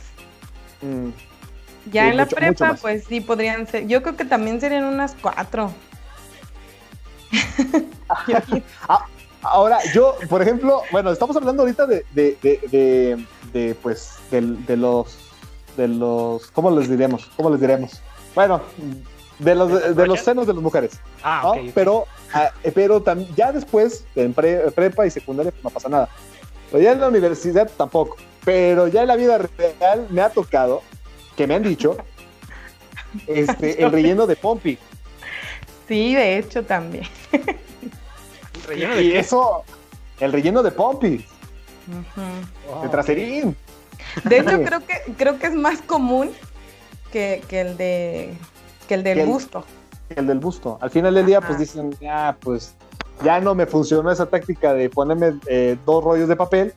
Mm, 0.80 1.08
Ya 1.90 2.04
Sí, 2.04 2.08
en 2.10 2.16
la 2.16 2.24
mucho- 2.24 2.36
mucho 2.36 2.46
prepa, 2.46 2.66
más. 2.72 2.80
pues 2.80 3.04
sí 3.08 3.20
podrían 3.20 3.66
ser. 3.66 3.86
Yo 3.88 4.02
creo 4.02 4.16
que 4.16 4.24
también 4.24 4.60
serían 4.60 4.84
unas 4.84 5.14
cuatro. 5.20 5.72
Sí- 7.30 8.62
Ahora, 9.44 9.78
yo, 9.92 10.14
por 10.28 10.40
ejemplo, 10.40 10.82
bueno, 10.92 11.10
estamos 11.10 11.34
hablando 11.36 11.62
ahorita 11.64 11.84
de, 11.86 12.06
de, 12.12 12.38
de, 12.40 12.60
de- 12.70 13.26
de, 13.52 13.74
pues, 13.74 14.12
de, 14.30 14.76
los, 14.76 15.16
de 15.76 15.88
los, 15.88 16.46
¿cómo 16.52 16.70
les 16.70 16.88
diremos? 16.88 17.28
¿Cómo 17.36 17.50
les 17.50 17.60
diremos? 17.60 18.00
Bueno, 18.36 18.60
de 19.40 19.54
los, 19.56 19.72
de, 19.72 19.94
de 19.94 20.06
los 20.06 20.20
senos 20.20 20.46
de 20.46 20.54
las 20.54 20.62
mujeres. 20.62 20.92
Ah, 21.24 21.40
¿no? 21.42 21.50
ok. 21.50 21.56
ok. 21.58 21.70
Pero, 21.74 22.04
ah, 22.32 22.50
eh, 22.62 22.70
pero 22.72 23.02
tam- 23.02 23.26
ya 23.34 23.50
después, 23.50 24.04
en 24.14 24.32
pre- 24.32 24.70
prepa 24.70 25.06
y 25.06 25.10
secundaria, 25.10 25.50
pues 25.50 25.64
no 25.64 25.70
pasa 25.70 25.88
nada. 25.88 26.08
Pero 26.70 26.84
ya 26.84 26.92
en 26.92 27.00
la 27.00 27.08
universidad 27.08 27.68
tampoco. 27.76 28.16
Pero 28.44 28.86
ya 28.86 29.02
en 29.02 29.08
la 29.08 29.16
vida 29.16 29.38
real 29.38 30.06
me 30.10 30.20
ha 30.22 30.30
tocado, 30.30 30.82
que 31.36 31.46
me 31.46 31.54
han 31.54 31.62
dicho, 31.62 31.96
este, 33.26 33.82
el 33.82 33.90
relleno 33.92 34.26
de 34.26 34.36
Pompi. 34.36 34.78
Sí, 35.88 36.14
de 36.14 36.38
hecho 36.38 36.62
también. 36.64 37.04
¿Un 37.32 38.62
relleno 38.68 38.94
de 38.96 39.02
Y 39.02 39.10
qué? 39.12 39.18
eso, 39.18 39.64
el 40.20 40.32
relleno 40.32 40.62
de 40.62 40.70
Pompi. 40.70 41.24
Oh, 42.70 42.82
de 42.82 42.88
traserín. 42.88 43.56
De 44.24 44.38
hecho, 44.38 44.62
creo 44.62 44.80
que, 44.86 45.12
creo 45.16 45.38
que 45.38 45.46
es 45.48 45.54
más 45.54 45.80
común 45.82 46.30
que, 47.12 47.42
que 47.48 47.60
el 47.60 47.76
de 47.76 48.34
que 48.88 48.94
el 48.94 49.02
del 49.02 49.14
Que 49.16 49.22
el- 49.22 49.28
busto. 49.28 49.64
El 50.14 50.26
del 50.26 50.38
busto. 50.38 50.78
Al 50.80 50.90
final 50.90 51.14
del 51.14 51.24
día, 51.26 51.38
Ajá. 51.38 51.46
pues 51.48 51.58
dicen, 51.58 51.96
ya, 52.00 52.36
pues 52.40 52.74
ya 53.24 53.40
no 53.40 53.54
me 53.54 53.66
funcionó 53.66 54.10
esa 54.10 54.26
táctica 54.26 54.74
de 54.74 54.90
ponerme 54.90 55.38
eh, 55.46 55.76
dos 55.86 56.04
rollos 56.04 56.28
de 56.28 56.36
papel 56.36 56.74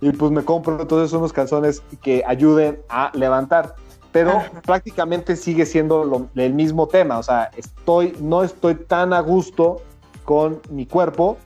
y 0.00 0.10
pues 0.12 0.30
me 0.32 0.44
compro 0.44 0.78
entonces 0.80 1.12
unos 1.14 1.32
calzones 1.32 1.82
que 2.02 2.22
ayuden 2.26 2.78
a 2.90 3.10
levantar. 3.14 3.74
Pero 4.14 4.30
Ajá. 4.30 4.62
prácticamente 4.64 5.34
sigue 5.34 5.66
siendo 5.66 6.04
lo- 6.04 6.28
el 6.36 6.54
mismo 6.54 6.86
tema. 6.86 7.18
O 7.18 7.22
sea, 7.24 7.50
estoy, 7.56 8.16
no 8.20 8.44
estoy 8.44 8.76
tan 8.76 9.12
a 9.12 9.18
gusto 9.18 9.82
con 10.24 10.60
mi 10.70 10.86
cuerpo 10.86 11.36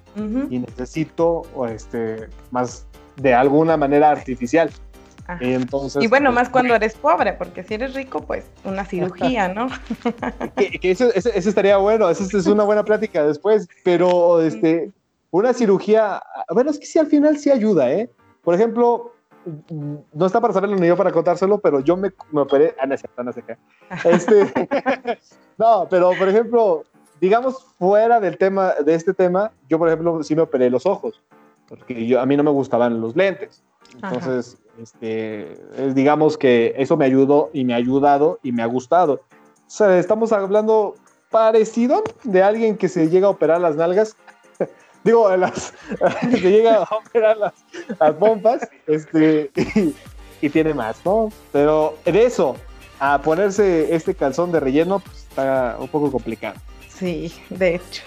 y 0.50 0.58
necesito 0.58 1.42
este, 1.70 2.28
más 2.50 2.84
de 3.16 3.32
alguna 3.32 3.76
manera 3.78 4.10
artificial. 4.10 4.70
Ajá. 5.26 5.38
Entonces, 5.42 6.02
Y 6.04 6.08
bueno, 6.08 6.26
pues, 6.30 6.34
más 6.34 6.48
cuando 6.50 6.75
eres 6.75 6.94
pobre, 6.94 7.32
porque 7.32 7.62
si 7.64 7.75
eres 7.75 7.94
rico, 7.94 8.20
pues 8.20 8.44
una 8.64 8.84
cirugía, 8.84 9.48
¿no? 9.48 9.68
que, 10.56 10.70
que 10.78 10.90
eso, 10.90 11.10
eso- 11.14 11.30
eso 11.34 11.48
estaría 11.48 11.78
bueno, 11.78 12.10
eso 12.10 12.25
es 12.37 12.46
una 12.46 12.64
buena 12.64 12.84
plática 12.84 13.25
después, 13.25 13.66
pero 13.82 14.42
este, 14.42 14.90
una 15.30 15.54
cirugía, 15.54 16.22
bueno, 16.52 16.70
es 16.70 16.78
que 16.78 16.84
sí, 16.87 16.98
al 16.98 17.06
final 17.06 17.38
sí 17.38 17.50
ayuda, 17.50 17.90
¿eh? 17.92 18.10
Por 18.42 18.54
ejemplo, 18.54 19.12
no 19.71 20.26
está 20.26 20.40
para 20.40 20.52
saberlo 20.54 20.76
ni 20.76 20.87
yo 20.87 20.97
para 20.97 21.12
contárselo, 21.12 21.59
pero 21.59 21.80
yo 21.80 21.97
me, 21.97 22.12
me 22.33 22.40
operé, 22.42 22.75
ah, 22.80 22.87
no 22.87 22.95
no 23.25 23.33
qué. 23.33 23.57
Este, 24.04 24.52
no, 25.59 25.87
pero 25.88 26.12
por 26.18 26.28
ejemplo, 26.28 26.85
digamos 27.21 27.64
fuera 27.78 28.21
del 28.21 28.37
tema, 28.37 28.75
de 28.85 28.95
este 28.95 29.14
tema, 29.14 29.52
yo 29.68 29.78
por 29.78 29.88
ejemplo 29.88 30.23
sí 30.23 30.35
me 30.35 30.42
operé 30.42 30.71
los 30.71 30.87
ojos, 30.87 31.23
porque 31.68 32.07
yo, 32.07 32.21
a 32.21 32.26
mí 32.26 32.37
no 32.37 32.42
me 32.42 32.50
gustaban 32.50 33.00
los 33.00 33.16
lentes. 33.16 33.62
Entonces, 33.95 34.59
este, 34.80 35.52
es- 35.76 35.95
digamos 35.95 36.37
que 36.37 36.75
eso 36.76 36.97
me 36.97 37.04
ayudó 37.07 37.50
y 37.52 37.64
me 37.64 37.73
ha 37.73 37.76
ayudado 37.76 38.38
y 38.42 38.52
me 38.52 38.62
ha 38.62 38.66
gustado. 38.66 39.14
O 39.35 39.71
sea, 39.71 39.99
estamos 39.99 40.33
hablando 40.33 40.95
parecido 41.30 42.02
de 42.25 42.42
alguien 42.42 42.76
que 42.76 42.88
se 42.88 43.09
llega 43.09 43.26
a 43.26 43.30
operar 43.30 43.61
las 43.61 43.76
nalgas. 43.76 44.16
Digo, 45.05 45.35
las, 45.37 45.73
se 46.31 46.38
llega 46.40 46.83
a 46.83 46.95
operar 46.97 47.37
las, 47.37 47.52
las 47.99 48.12
pompas, 48.14 48.69
este, 48.87 49.50
y, 49.75 49.95
y 50.43 50.50
tiene 50.50 50.75
más, 50.75 50.97
¿no? 51.05 51.31
Pero 51.52 51.97
de 52.05 52.25
eso, 52.25 52.57
a 53.00 53.21
ponerse 53.23 53.95
este 53.95 54.14
calzón 54.14 54.52
de 54.52 54.61
relleno, 54.61 54.99
pues 54.99 55.19
está 55.28 55.76
un 55.78 55.88
poco 55.88 56.11
complicado. 56.11 56.57
Sí, 56.88 57.33
de 57.50 57.76
hecho. 57.76 58.02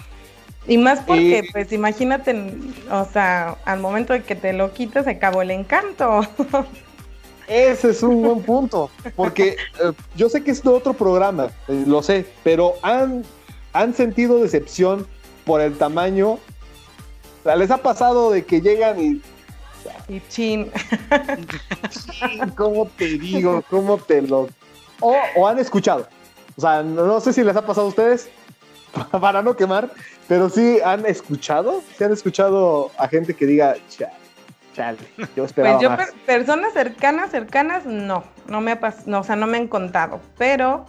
Y 0.68 0.78
más 0.78 1.00
porque, 1.00 1.44
Y- 1.48 1.52
pues 1.52 1.72
imagínate, 1.72 2.54
o 2.92 3.06
sea, 3.12 3.56
al 3.66 3.80
momento 3.80 4.14
de 4.14 4.22
que 4.24 4.36
te 4.36 4.54
lo 4.54 4.74
quitas, 4.74 5.06
se 5.06 5.12
acabó 5.12 5.42
el 5.42 5.52
encanto. 5.52 6.22
Ese 7.48 7.90
es 7.90 8.04
un 8.04 8.22
buen 8.22 8.42
punto, 8.44 8.90
porque 9.16 9.58
eh, 9.84 9.92
yo 10.16 10.30
sé 10.30 10.44
que 10.44 10.52
es 10.52 10.62
de 10.64 10.70
otro 10.70 10.94
programa, 10.94 11.48
eh, 11.68 11.84
lo 11.88 12.02
sé, 12.04 12.26
pero 12.44 12.76
han, 12.82 13.24
han 13.74 13.94
sentido 13.94 14.40
decepción 14.42 15.08
por 15.46 15.60
el 15.60 15.78
tamaño. 15.78 16.38
O 17.42 17.44
sea, 17.44 17.56
les 17.56 17.72
ha 17.72 17.78
pasado 17.78 18.32
de 18.32 18.44
que 18.46 18.62
llegan 18.62 19.00
y, 19.00 19.22
Y 20.08 20.22
chin. 20.30 20.72
"Sí, 21.90 22.40
¿cómo 22.56 22.86
te 22.98 23.06
digo? 23.18 23.64
¿Cómo 23.70 23.98
te 23.98 24.22
lo...? 24.22 24.48
O, 25.00 25.18
o 25.36 25.48
han 25.48 25.58
escuchado. 25.58 26.08
O 26.56 26.62
sea, 26.62 26.84
no, 26.84 27.06
no 27.08 27.20
sé 27.20 27.34
si 27.34 27.44
les 27.44 27.56
ha 27.56 27.66
pasado 27.66 27.88
a 27.88 27.90
ustedes, 27.90 28.30
para 29.20 29.42
no 29.42 29.56
quemar, 29.56 29.90
pero 30.28 30.50
sí 30.50 30.80
han 30.86 31.06
escuchado, 31.08 31.82
sí 31.98 32.04
han 32.04 32.12
escuchado 32.12 32.92
a 32.98 33.08
gente 33.08 33.34
que 33.34 33.46
diga, 33.48 33.76
chale, 33.90 34.12
chale, 34.76 34.98
yo 35.36 35.46
esperaba 35.46 35.78
Pues 35.78 35.84
yo, 35.84 35.90
más". 35.90 36.06
per- 36.12 36.20
personas 36.26 36.74
cercanas, 36.74 37.32
cercanas, 37.32 37.86
no, 37.86 38.24
no 38.48 38.62
me 38.62 38.74
ha 38.74 38.94
no, 39.08 39.22
o 39.22 39.24
sea, 39.24 39.36
no 39.36 39.48
me 39.48 39.58
han 39.58 39.68
contado, 39.68 40.20
pero 40.38 40.86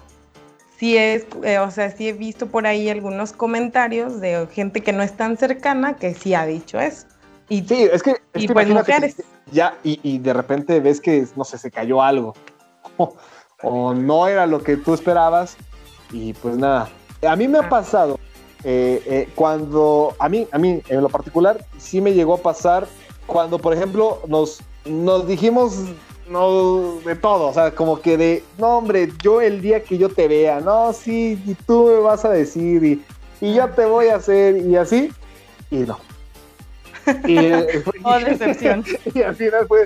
sí 0.82 0.96
es, 0.96 1.26
eh, 1.44 1.60
o 1.60 1.70
sea, 1.70 1.92
sí 1.92 2.08
he 2.08 2.12
visto 2.12 2.46
por 2.48 2.66
ahí 2.66 2.88
algunos 2.88 3.32
comentarios 3.32 4.20
de 4.20 4.48
gente 4.50 4.80
que 4.80 4.92
no 4.92 5.04
es 5.04 5.16
tan 5.16 5.36
cercana 5.36 5.94
que 5.94 6.12
sí 6.12 6.34
ha 6.34 6.44
dicho 6.44 6.80
eso. 6.80 7.06
Y 7.48 7.62
Sí, 7.62 7.88
es 7.92 8.02
que, 8.02 8.16
es 8.32 8.42
Y 8.42 8.48
que 8.48 8.52
pues 8.52 8.66
imagínate 8.66 8.90
que 8.90 8.98
mujeres. 8.98 9.22
ya, 9.52 9.76
y, 9.84 10.00
y 10.02 10.18
de 10.18 10.32
repente 10.32 10.80
ves 10.80 11.00
que, 11.00 11.24
no 11.36 11.44
sé, 11.44 11.56
se 11.58 11.70
cayó 11.70 12.02
algo, 12.02 12.34
o, 12.96 13.14
o 13.62 13.94
no 13.94 14.26
era 14.26 14.44
lo 14.48 14.60
que 14.60 14.76
tú 14.76 14.92
esperabas, 14.92 15.56
y 16.10 16.32
pues 16.32 16.56
nada. 16.56 16.88
A 17.28 17.36
mí 17.36 17.46
me 17.46 17.58
ha 17.58 17.62
Ah. 17.62 17.68
pasado, 17.68 18.18
eh, 18.64 19.00
eh, 19.06 19.28
cuando, 19.36 20.16
a 20.18 20.28
mí, 20.28 20.48
a 20.50 20.58
mí 20.58 20.82
en 20.88 21.00
lo 21.00 21.08
particular, 21.08 21.64
sí 21.78 22.00
me 22.00 22.12
llegó 22.12 22.34
a 22.34 22.38
pasar 22.38 22.88
cuando, 23.28 23.60
por 23.60 23.72
ejemplo, 23.72 24.20
nos, 24.26 24.60
nos 24.84 25.28
dijimos 25.28 25.76
no, 26.28 26.98
de 27.04 27.16
todo, 27.16 27.48
o 27.48 27.54
sea, 27.54 27.72
como 27.74 28.00
que 28.00 28.16
de, 28.16 28.44
no, 28.58 28.78
hombre, 28.78 29.10
yo 29.22 29.40
el 29.40 29.60
día 29.60 29.82
que 29.82 29.98
yo 29.98 30.08
te 30.08 30.28
vea, 30.28 30.60
no, 30.60 30.92
sí, 30.92 31.40
y 31.46 31.54
tú 31.54 31.86
me 31.86 31.98
vas 31.98 32.24
a 32.24 32.30
decir, 32.30 32.84
y, 32.84 33.04
y 33.40 33.54
yo 33.54 33.68
te 33.70 33.84
voy 33.84 34.08
a 34.08 34.16
hacer, 34.16 34.56
y 34.56 34.76
así, 34.76 35.10
y 35.70 35.78
no. 35.78 35.98
Y, 37.26 37.36
eh, 37.38 37.84
Oh, 38.04 38.18
decepción. 38.18 38.84
y 39.14 39.22
al 39.22 39.34
final 39.34 39.66
fue, 39.66 39.84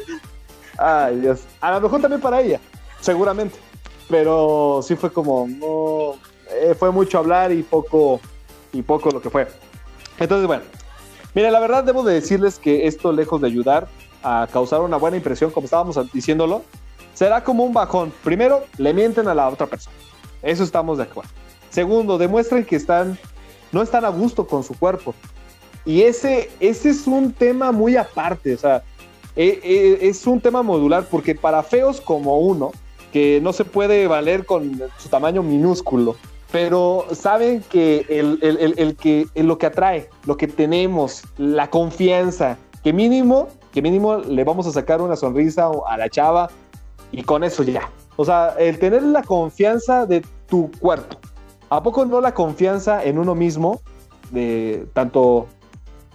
ay 0.78 1.20
Dios, 1.20 1.44
a 1.60 1.72
lo 1.72 1.80
mejor 1.80 2.00
también 2.00 2.20
para 2.20 2.40
ella, 2.40 2.60
seguramente, 3.00 3.58
pero 4.08 4.80
sí 4.82 4.94
fue 4.96 5.12
como, 5.12 5.48
no, 5.48 6.14
eh, 6.54 6.74
fue 6.78 6.90
mucho 6.90 7.18
hablar 7.18 7.52
y 7.52 7.62
poco, 7.62 8.20
y 8.72 8.82
poco 8.82 9.10
lo 9.10 9.20
que 9.20 9.30
fue. 9.30 9.48
Entonces, 10.18 10.46
bueno, 10.46 10.62
mira, 11.34 11.50
la 11.50 11.60
verdad 11.60 11.84
debo 11.84 12.02
de 12.02 12.14
decirles 12.14 12.58
que 12.58 12.86
esto, 12.86 13.12
lejos 13.12 13.40
de 13.40 13.48
ayudar 13.48 13.88
a 14.22 14.46
causar 14.52 14.80
una 14.80 14.96
buena 14.96 15.16
impresión, 15.16 15.50
como 15.50 15.64
estábamos 15.66 15.98
diciéndolo, 16.12 16.62
será 17.14 17.42
como 17.44 17.64
un 17.64 17.72
bajón. 17.72 18.12
Primero, 18.24 18.64
le 18.78 18.92
mienten 18.92 19.28
a 19.28 19.34
la 19.34 19.48
otra 19.48 19.66
persona. 19.66 19.96
Eso 20.42 20.64
estamos 20.64 20.98
de 20.98 21.04
acuerdo. 21.04 21.30
Segundo, 21.70 22.18
demuestran 22.18 22.64
que 22.64 22.76
están, 22.76 23.18
no 23.72 23.82
están 23.82 24.04
a 24.04 24.08
gusto 24.08 24.46
con 24.46 24.62
su 24.62 24.78
cuerpo. 24.78 25.14
Y 25.84 26.02
ese, 26.02 26.50
ese 26.60 26.90
es 26.90 27.06
un 27.06 27.32
tema 27.32 27.70
muy 27.72 27.96
aparte, 27.96 28.54
o 28.54 28.58
sea, 28.58 28.82
eh, 29.36 29.60
eh, 29.62 29.98
es 30.02 30.26
un 30.26 30.40
tema 30.40 30.62
modular 30.62 31.04
porque 31.10 31.34
para 31.34 31.62
feos 31.62 32.00
como 32.00 32.38
uno, 32.38 32.72
que 33.12 33.38
no 33.42 33.52
se 33.52 33.64
puede 33.64 34.06
valer 34.08 34.44
con 34.46 34.82
su 34.98 35.08
tamaño 35.08 35.42
minúsculo, 35.42 36.16
pero 36.50 37.06
saben 37.12 37.62
que, 37.70 38.04
el, 38.08 38.38
el- 38.42 38.56
el- 38.58 38.74
el 38.78 38.96
que 38.96 39.26
lo 39.36 39.58
que 39.58 39.66
atrae, 39.66 40.08
lo 40.24 40.36
que 40.36 40.48
tenemos, 40.48 41.22
la 41.38 41.68
confianza, 41.70 42.56
que 42.82 42.92
mínimo, 42.92 43.48
que 43.76 43.82
mínimo 43.82 44.16
le 44.16 44.42
vamos 44.42 44.66
a 44.66 44.72
sacar 44.72 45.02
una 45.02 45.16
sonrisa 45.16 45.68
a 45.86 45.98
la 45.98 46.08
chava 46.08 46.48
y 47.12 47.22
con 47.22 47.44
eso 47.44 47.62
ya. 47.62 47.90
O 48.16 48.24
sea, 48.24 48.54
el 48.58 48.78
tener 48.78 49.02
la 49.02 49.22
confianza 49.22 50.06
de 50.06 50.24
tu 50.48 50.70
cuerpo. 50.80 51.18
¿A 51.68 51.82
poco 51.82 52.06
no 52.06 52.22
la 52.22 52.32
confianza 52.32 53.04
en 53.04 53.18
uno 53.18 53.34
mismo? 53.34 53.82
De 54.30 54.86
tanto 54.94 55.46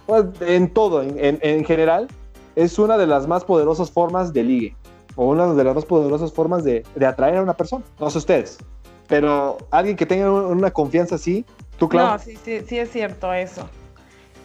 pues, 0.06 0.24
en 0.40 0.74
todo, 0.74 1.02
en, 1.04 1.16
en- 1.24 1.38
en 1.40 1.64
general, 1.64 2.08
es 2.56 2.80
una 2.80 2.98
de 2.98 3.06
las 3.06 3.28
más 3.28 3.44
poderosas 3.44 3.92
formas 3.92 4.32
de 4.32 4.42
ligue. 4.42 4.76
O 5.14 5.26
una 5.26 5.54
de 5.54 5.62
las 5.62 5.76
más 5.76 5.84
poderosas 5.84 6.32
formas 6.32 6.64
de, 6.64 6.84
de 6.96 7.06
atraer 7.06 7.36
a 7.36 7.42
una 7.42 7.54
persona. 7.54 7.84
No 8.00 8.10
sé 8.10 8.18
ustedes. 8.18 8.58
Pero 9.06 9.58
alguien 9.70 9.94
que 9.94 10.04
tenga 10.04 10.28
un- 10.32 10.46
una 10.46 10.72
confianza 10.72 11.14
así, 11.14 11.44
tú, 11.78 11.88
claro. 11.88 12.08
No, 12.10 12.18
sí, 12.18 12.36
sí, 12.44 12.62
sí 12.66 12.76
es 12.80 12.90
cierto 12.90 13.32
eso. 13.32 13.68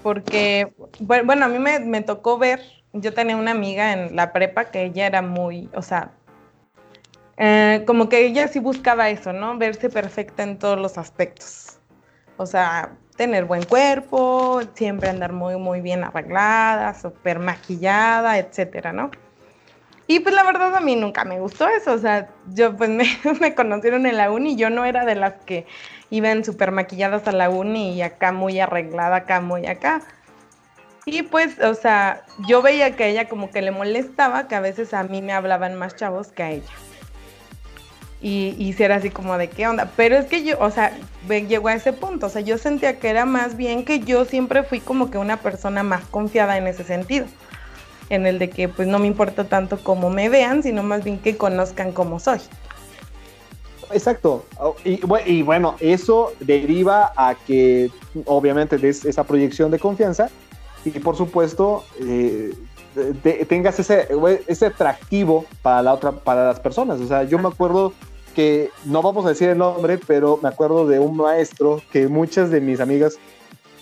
Porque, 0.04 0.72
bu- 1.00 1.26
bueno, 1.26 1.46
a 1.46 1.48
mí 1.48 1.58
me, 1.58 1.80
me 1.80 2.04
tocó 2.04 2.38
ver, 2.38 2.62
yo 2.94 3.14
tenía 3.14 3.38
una 3.38 3.52
amiga 3.52 3.94
en 3.94 4.16
la 4.16 4.34
prepa 4.34 4.66
que 4.66 4.84
ella 4.84 5.08
era 5.08 5.22
muy, 5.22 5.70
o 5.74 5.82
sea, 5.82 6.12
eh, 7.38 7.84
como 7.86 8.10
que 8.10 8.26
ella 8.26 8.48
sí 8.48 8.60
buscaba 8.60 9.10
eso, 9.10 9.32
¿no? 9.34 9.58
Verse 9.58 9.90
perfecta 9.90 10.44
en 10.44 10.58
todos 10.58 10.80
los 10.80 10.98
aspectos. 10.98 11.80
O 12.38 12.46
sea, 12.46 12.92
tener 13.16 13.46
buen 13.46 13.64
cuerpo, 13.66 14.62
siempre 14.74 15.10
andar 15.10 15.34
muy, 15.34 15.58
muy 15.58 15.82
bien 15.82 16.04
arreglada, 16.04 16.94
súper 16.94 17.40
maquillada, 17.40 18.38
etcétera, 18.38 18.94
¿no? 18.94 19.12
Y 20.08 20.22
pues 20.22 20.34
la 20.34 20.44
verdad 20.44 20.74
a 20.74 20.80
mí 20.80 20.96
nunca 20.96 21.26
me 21.26 21.40
gustó 21.40 21.68
eso, 21.68 21.94
o 21.94 21.98
sea, 21.98 22.30
yo 22.54 22.76
pues 22.78 22.90
me, 22.90 23.06
me 23.40 23.54
conocieron 23.54 24.06
en 24.06 24.18
la 24.18 24.32
uni 24.32 24.56
yo 24.56 24.70
no 24.70 24.86
era 24.86 25.06
de 25.06 25.16
las 25.16 25.34
que 25.46 25.66
iban 26.10 26.46
súper 26.46 26.72
maquilladas 26.72 27.28
a 27.28 27.34
la 27.34 27.50
uni 27.50 27.94
y 27.94 28.02
acá 28.02 28.32
muy 28.32 28.60
arreglada, 28.60 29.18
acá 29.18 29.42
muy 29.42 29.68
acá. 29.68 30.02
Y 31.10 31.22
pues, 31.22 31.58
o 31.62 31.74
sea, 31.74 32.26
yo 32.50 32.62
veía 32.62 32.98
que 32.98 33.06
a 33.06 33.08
ella 33.08 33.30
como 33.30 33.50
que 33.50 33.62
le 33.62 33.72
molestaba 33.72 34.50
que 34.50 34.56
a 34.56 34.60
veces 34.60 34.94
a 34.94 35.04
mí 35.04 35.22
me 35.22 35.32
hablaban 35.32 35.76
más 35.76 35.96
chavos 35.96 36.28
que 36.28 36.44
a 36.44 36.52
ella. 36.52 36.68
Y, 38.22 38.56
y 38.60 38.74
sí 38.74 38.84
era 38.84 38.96
así 38.96 39.10
como 39.10 39.38
de 39.38 39.50
qué 39.50 39.70
onda. 39.70 39.90
Pero 39.96 40.18
es 40.18 40.26
que 40.26 40.44
yo, 40.44 40.60
o 40.60 40.70
sea, 40.70 40.92
llegó 41.30 41.70
a 41.70 41.76
ese 41.76 41.94
punto. 41.94 42.26
O 42.26 42.30
sea, 42.30 42.42
yo 42.42 42.58
sentía 42.58 43.00
que 43.00 43.08
era 43.08 43.24
más 43.24 43.56
bien 43.56 43.86
que 43.86 44.02
yo 44.02 44.26
siempre 44.26 44.64
fui 44.64 44.82
como 44.82 45.10
que 45.10 45.18
una 45.18 45.38
persona 45.38 45.82
más 45.82 46.04
confiada 46.12 46.58
en 46.58 46.68
ese 46.68 46.84
sentido. 46.84 47.26
En 48.10 48.26
el 48.26 48.38
de 48.38 48.50
que 48.50 48.68
pues 48.68 48.90
no 48.90 49.00
me 49.00 49.08
importa 49.08 49.46
tanto 49.46 49.82
cómo 49.82 50.10
me 50.10 50.28
vean, 50.28 50.62
sino 50.62 50.84
más 50.84 51.06
bien 51.06 51.20
que 51.20 51.38
conozcan 51.38 51.94
cómo 51.94 52.20
soy. 52.20 52.40
Exacto. 53.94 54.46
Oh, 54.60 54.76
Y, 54.84 55.00
y 55.26 55.42
bueno, 55.42 55.78
eso 55.80 56.34
deriva 56.42 57.14
a 57.16 57.34
que 57.34 57.90
obviamente 58.26 58.78
des 58.78 59.06
esa 59.06 59.24
proyección 59.24 59.72
de 59.72 59.80
confianza 59.80 60.30
y 60.96 61.00
por 61.00 61.16
supuesto 61.16 61.84
eh, 62.00 62.54
tengas 63.48 63.80
ese, 63.80 64.08
ese 64.48 64.66
atractivo 64.68 65.46
para 65.62 65.82
la 65.82 65.94
otra, 65.94 66.12
para 66.12 66.46
las 66.48 66.60
personas. 66.60 67.00
O 67.00 67.08
sea, 67.08 67.24
yo 67.24 67.38
me 67.40 67.48
acuerdo 67.48 67.94
que 68.36 68.70
no 68.86 69.02
vamos 69.02 69.26
a 69.26 69.30
decir 69.30 69.50
el 69.50 69.58
nombre, 69.58 69.98
pero 70.06 70.40
me 70.42 70.50
acuerdo 70.50 70.88
de 70.88 71.00
un 71.00 71.18
maestro 71.18 71.82
que 71.92 72.08
muchas 72.08 72.50
de 72.52 72.62
mis 72.62 72.80
amigas, 72.80 73.18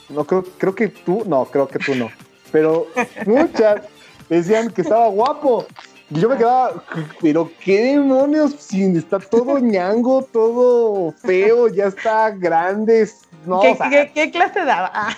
no 0.10 0.24
creo, 0.26 0.44
creo 0.58 0.76
que 0.76 0.88
tú, 0.90 1.24
no, 1.28 1.46
creo 1.46 1.68
que 1.68 1.80
tú 1.80 1.96
no, 1.96 2.10
pero 2.52 2.88
muchas 3.26 3.82
decían 4.30 4.70
que 4.70 4.82
estaba 4.82 5.08
guapo. 5.08 5.66
Y 6.10 6.20
yo 6.20 6.30
me 6.30 6.38
quedaba, 6.38 6.84
pero 7.20 7.50
qué 7.64 7.82
demonios, 7.96 8.56
si 8.60 8.84
está 8.96 9.18
todo 9.18 9.58
ñango, 9.60 10.22
todo 10.24 11.12
feo, 11.14 11.68
ya 11.68 11.86
está 11.86 12.30
grande. 12.30 13.10
No, 13.46 13.60
¿Qué, 13.60 13.72
o 13.72 13.76
sea, 13.76 13.90
qué- 13.90 14.12
qué 14.14 14.32
clase 14.32 14.64
daba? 14.64 14.92
Ah, 14.94 15.16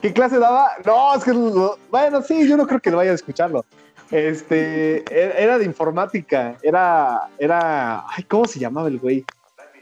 ¿Qué 0.00 0.12
clase 0.12 0.38
daba? 0.38 0.70
No, 0.84 1.14
es 1.14 1.24
que, 1.24 1.32
lo- 1.32 1.78
bueno, 1.90 2.22
sí, 2.22 2.46
yo 2.48 2.56
no 2.56 2.66
creo 2.66 2.80
que 2.80 2.90
lo 2.90 2.98
vaya 2.98 3.10
a 3.12 3.14
escucharlo. 3.14 3.64
Este, 4.10 4.98
e- 5.10 5.42
era 5.42 5.58
de 5.58 5.64
informática, 5.64 6.56
era, 6.62 7.28
era, 7.38 8.04
ay, 8.08 8.24
¿cómo 8.24 8.44
se 8.46 8.58
llamaba 8.58 8.88
el 8.88 8.98
güey? 8.98 9.24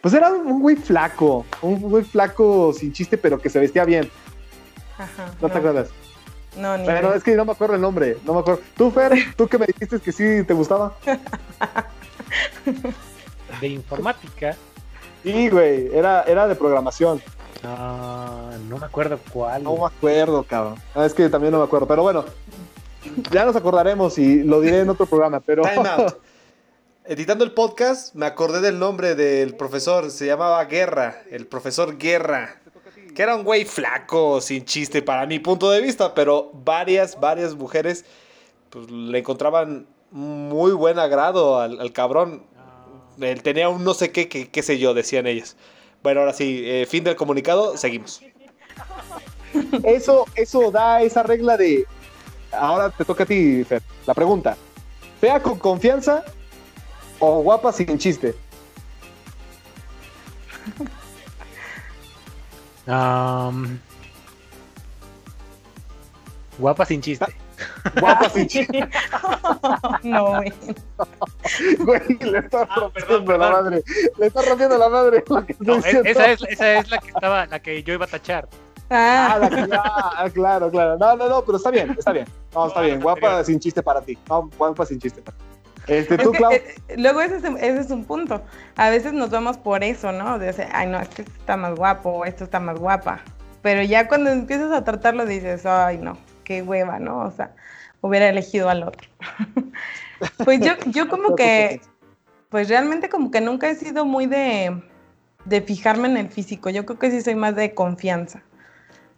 Pues 0.01 0.15
era 0.15 0.31
un 0.33 0.61
güey 0.61 0.77
flaco, 0.77 1.45
un 1.61 1.81
güey 1.81 2.05
flaco 2.05 2.73
sin 2.73 2.93
chiste, 2.93 3.19
pero 3.19 3.39
que 3.41 3.51
se 3.51 3.59
vestía 3.59 3.85
bien, 3.85 4.11
ajá, 4.99 5.33
¿no, 5.41 5.49
te 5.49 5.59
acuerdas? 5.59 5.89
No, 6.57 6.77
ni 6.77 6.85
idea. 6.85 7.15
es 7.15 7.23
que 7.25 7.35
no 7.35 7.45
me 7.45 7.53
acuerdo 7.53 7.75
el 7.77 7.81
nombre, 7.81 8.17
no 8.25 8.35
me 8.35 8.41
acuerdo. 8.41 8.61
Tú, 8.77 8.91
Fer, 8.91 9.13
tú 9.37 9.49
que 9.49 9.59
me 9.59 9.67
dijiste 9.67 9.99
que 10.01 10.13
sí 10.13 10.45
te 10.47 10.53
gustaba. 10.55 10.95
De 13.61 13.67
informática. 13.69 14.57
Sí, 15.23 15.49
güey, 15.49 15.89
era, 15.95 16.23
era 16.25 16.47
de 16.49 16.55
programación. 16.55 17.23
Ah, 17.65 18.51
no 18.69 18.79
me 18.79 18.87
acuerdo 18.87 19.19
cuál. 19.33 19.63
No 19.63 19.77
me 19.77 19.87
acuerdo, 19.87 20.43
cabrón. 20.43 20.77
Ah, 20.95 21.07
es 21.07 21.15
que 21.15 21.29
también 21.29 21.53
no 21.53 21.59
me 21.59 21.65
acuerdo, 21.65 21.87
pero 21.87 22.03
bueno, 22.03 22.25
ya 23.31 23.45
nos 23.45 23.57
acordaremos 23.57 24.19
y 24.19 24.43
lo 24.43 24.61
diré 24.61 24.81
en 24.81 24.91
otro 24.91 25.07
programa, 25.07 25.41
pero... 25.41 25.63
Time 25.63 25.89
out. 25.89 26.19
Editando 27.05 27.43
el 27.43 27.51
podcast, 27.51 28.15
me 28.15 28.27
acordé 28.27 28.61
del 28.61 28.79
nombre 28.79 29.17
del 29.17 29.57
profesor. 29.57 30.11
Se 30.11 30.27
llamaba 30.27 30.65
Guerra. 30.67 31.23
El 31.31 31.49
profesor 31.49 31.99
Guerra. 31.99 32.61
que 33.15 33.23
era 33.23 33.35
un 33.35 33.43
güey 33.43 33.65
flaco, 33.65 34.41
sin 34.41 34.65
chiste, 34.65 35.03
para 35.03 35.27
mi 35.27 35.41
punto 35.41 35.71
de 35.71 35.81
vista, 35.81 36.15
pero 36.15 36.51
varias, 36.53 37.19
varias 37.19 37.57
mujeres 37.57 38.05
pues, 38.71 38.89
le 38.89 39.19
encontraban 39.19 39.87
muy 40.13 40.73
buen 40.73 41.01
agrado 41.01 41.59
al, 41.59 41.81
al 41.81 41.93
cabrón. 41.93 42.45
Él 43.21 43.43
tenía 43.43 43.69
un 43.69 43.83
no 43.83 43.95
sé 43.95 44.13
qué, 44.13 44.29
qué, 44.29 44.49
qué 44.49 44.63
sé 44.63 44.79
yo, 44.79 44.95
decían 44.95 45.27
ellas. 45.27 45.57
Bueno, 46.03 46.21
ahora 46.21 46.33
sí, 46.33 46.63
eh, 46.65 46.87
fin 46.89 47.05
del 47.05 47.17
comunicado, 47.17 47.77
seguimos. 47.77 48.21
Eso, 49.85 50.27
eso 50.35 50.71
da 50.71 51.03
esa 51.03 51.23
regla 51.23 51.57
de. 51.57 51.87
Ahora 52.53 52.91
te 52.91 53.05
toca 53.05 53.25
a 53.25 53.27
ti, 53.27 53.65
Fer. 53.65 53.83
La 54.07 54.15
pregunta: 54.15 54.57
¿fea 55.21 55.41
con 55.41 55.59
confianza 55.59 56.25
o 57.19 57.43
guapa 57.43 57.73
sin 57.73 57.99
chiste? 57.99 58.35
Am, 62.87 63.79
guapa 66.59 66.85
sin 66.85 67.01
chiste. 67.01 67.27
Guapa 68.01 68.29
sin 68.31 68.49
chiste. 68.49 68.89
no, 70.03 70.37
güey. 70.37 70.53
Güey, 71.79 72.19
le 72.21 72.39
está 72.39 72.63
Ah, 72.71 72.75
rompiendo 72.81 73.25
perdón, 73.25 73.41
la 73.41 73.47
perdón. 73.49 73.65
madre. 73.65 73.83
Le 74.19 74.27
está 74.27 74.43
rompiendo 74.43 74.79
la 74.79 74.89
madre. 74.89 75.25
lo 75.29 75.47
que 75.47 75.57
No, 75.61 75.77
esa, 75.79 76.31
es, 76.33 76.43
esa 76.49 76.73
es 76.79 76.91
la 76.91 76.99
que 76.99 77.09
estaba, 77.09 77.47
la 77.47 77.61
que 77.61 77.83
yo 77.83 77.95
iba 77.95 78.05
a 78.05 78.09
tachar. 78.09 78.49
Ah, 78.91 79.33
Ah, 79.35 79.39
la 79.39 79.49
que- 79.51 79.69
ah, 79.73 80.27
claro, 80.33 80.71
claro. 80.71 80.99
No, 80.99 81.17
no, 81.17 81.29
no, 81.29 81.43
pero 81.45 81.57
está 81.59 81.71
bien, 81.71 81.91
está 81.99 82.13
bien. 82.13 82.27
No, 82.55 82.67
está 82.67 82.81
No, 82.81 82.87
bien. 82.87 82.99
la 82.99 83.03
Guapa 83.03 83.19
anterior. 83.27 83.45
sin 83.47 83.61
chiste 83.61 83.83
para 83.83 84.01
ti. 84.03 84.19
No, 84.29 84.51
guapa 84.59 84.85
sin 84.87 84.99
chiste 84.99 85.23
para 85.23 85.37
ti. 85.39 85.45
Este, 85.89 86.15
Es 86.15 86.23
tú, 86.23 86.31
que, 86.31 86.39
Clau. 86.39 86.53
eh, 86.53 86.75
luego 86.97 87.21
ese 87.23 87.37
es, 87.39 87.45
ese 87.45 87.81
es 87.81 87.91
un 87.91 88.05
punto. 88.05 88.43
A 88.77 88.91
veces 88.91 89.13
nos 89.15 89.31
vamos 89.31 89.57
por 89.57 89.83
eso, 89.83 90.13
¿no? 90.13 90.39
De 90.39 90.47
decir, 90.47 90.67
ay, 90.73 90.87
no, 90.89 91.01
es 91.01 91.09
que 91.09 91.23
este 91.23 91.35
está 91.39 91.57
más 91.57 91.75
guapo 91.75 92.25
esto 92.25 92.45
está 92.45 92.61
más 92.61 92.79
guapa. 92.79 93.21
Pero 93.63 93.83
ya 93.83 94.07
cuando 94.09 94.31
empiezas 94.31 94.71
a 94.73 94.85
tratarlo 94.85 95.25
dices, 95.27 95.65
ay, 95.67 95.99
no, 95.99 96.19
qué 96.45 96.63
hueva, 96.63 96.99
¿no? 97.01 97.21
O 97.21 97.31
sea, 97.33 97.53
hubiera 98.01 98.29
elegido 98.29 98.69
al 98.69 98.83
otro. 98.85 99.09
pues 100.45 100.61
yo, 100.61 100.73
yo 100.87 101.09
como 101.11 101.35
que, 101.35 101.81
pues 102.49 102.69
realmente 102.69 103.09
como 103.09 103.31
que 103.31 103.41
nunca 103.41 103.69
he 103.69 103.75
sido 103.75 104.05
muy 104.05 104.27
de, 104.27 104.83
de 105.45 105.61
fijarme 105.63 106.09
en 106.09 106.17
el 106.17 106.29
físico. 106.29 106.71
Yo 106.71 106.85
creo 106.87 106.99
que 106.99 107.11
sí 107.11 107.21
soy 107.21 107.35
más 107.35 107.57
de 107.57 107.75
confianza. 107.75 108.43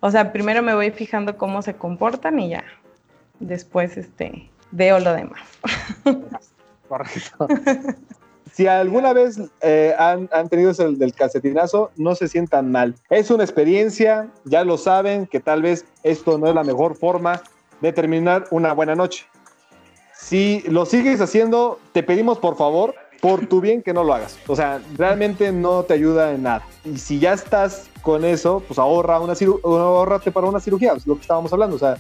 O 0.01 0.11
sea, 0.11 0.33
primero 0.33 0.63
me 0.63 0.75
voy 0.75 0.91
fijando 0.91 1.37
cómo 1.37 1.63
se 1.63 1.75
comportan 1.75 2.39
y 2.39 2.51
ya. 2.51 2.65
Después, 3.41 3.97
este, 3.97 4.51
veo 4.71 4.99
lo 5.01 5.13
demás. 5.15 5.41
Correcto. 6.89 7.49
Si 8.53 8.67
alguna 8.69 9.13
vez 9.13 9.41
eh, 9.63 9.95
han, 9.99 10.29
han 10.31 10.49
tenido 10.49 10.71
ese 10.71 10.89
del 10.93 11.13
calcetinazo, 11.13 11.91
no 11.97 12.15
se 12.15 12.29
sientan 12.29 12.71
mal. 12.71 12.95
Es 13.11 13.31
una 13.31 13.43
experiencia, 13.43 14.29
ya 14.45 14.63
lo 14.63 14.79
saben, 14.79 15.27
que 15.27 15.41
tal 15.41 15.63
vez 15.63 15.87
esto 16.05 16.39
no 16.39 16.47
es 16.47 16.55
la 16.55 16.63
mejor 16.63 16.95
forma 16.97 17.43
de 17.81 17.93
terminar 17.93 18.47
una 18.51 18.73
buena 18.73 18.95
noche. 18.95 19.27
Si 20.17 20.63
lo 20.69 20.87
sigues 20.87 21.21
haciendo, 21.21 21.79
te 21.93 22.03
pedimos 22.03 22.39
por 22.39 22.57
favor, 22.57 22.95
por 23.21 23.47
tu 23.47 23.61
bien, 23.61 23.83
que 23.83 23.93
no 23.93 24.05
lo 24.05 24.15
hagas. 24.15 24.39
O 24.47 24.57
sea, 24.57 24.83
realmente 24.97 25.51
no 25.51 25.83
te 25.85 25.95
ayuda 25.95 26.33
en 26.33 26.43
nada. 26.43 26.67
Y 26.85 26.99
si 26.99 27.19
ya 27.19 27.33
estás 27.33 27.89
con 28.03 28.25
eso, 28.25 28.63
pues 28.67 28.79
ahorra 28.79 29.19
una 29.19 29.35
ahórrate 29.65 30.31
para 30.31 30.47
una 30.47 30.61
cirugía, 30.61 30.93
es 30.93 31.07
lo 31.07 31.15
que 31.15 31.23
estábamos 31.23 31.53
hablando. 31.53 31.77
O 31.77 31.79
sea, 31.79 31.97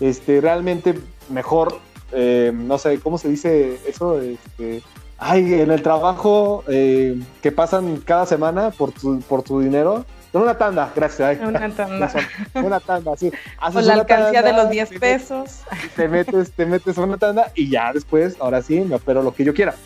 este, 0.00 0.40
realmente 0.40 0.98
mejor, 1.28 1.78
eh, 2.12 2.52
no 2.52 2.78
sé, 2.78 2.98
¿cómo 3.00 3.18
se 3.18 3.28
dice 3.28 3.78
eso? 3.86 4.20
Este, 4.20 4.82
ay, 5.18 5.54
en 5.54 5.70
el 5.70 5.82
trabajo 5.82 6.64
eh, 6.66 7.20
que 7.40 7.52
pasan 7.52 7.98
cada 7.98 8.26
semana 8.26 8.70
por 8.70 8.92
tu, 8.92 9.20
por 9.20 9.42
tu 9.42 9.60
dinero. 9.60 10.04
En 10.34 10.40
una 10.40 10.58
tanda, 10.58 10.92
gracias. 10.94 11.38
ay, 11.40 11.46
Una 11.46 11.70
tanda. 11.70 12.12
una 12.54 12.80
tanda, 12.80 13.16
sí. 13.16 13.28
O 13.28 13.64
Haces 13.64 13.86
la 13.86 13.92
una 13.94 14.02
alcancía 14.02 14.42
de 14.42 14.52
los 14.52 14.68
10 14.68 14.88
te 14.88 14.98
pesos. 14.98 15.60
te 15.94 16.08
metes, 16.08 16.50
te 16.50 16.66
metes 16.66 16.98
una 16.98 17.16
tanda 17.16 17.52
y 17.54 17.70
ya 17.70 17.92
después, 17.92 18.36
ahora 18.40 18.60
sí, 18.60 18.80
me 18.80 18.96
opero 18.96 19.22
lo 19.22 19.32
que 19.32 19.44
yo 19.44 19.54
quiera. 19.54 19.76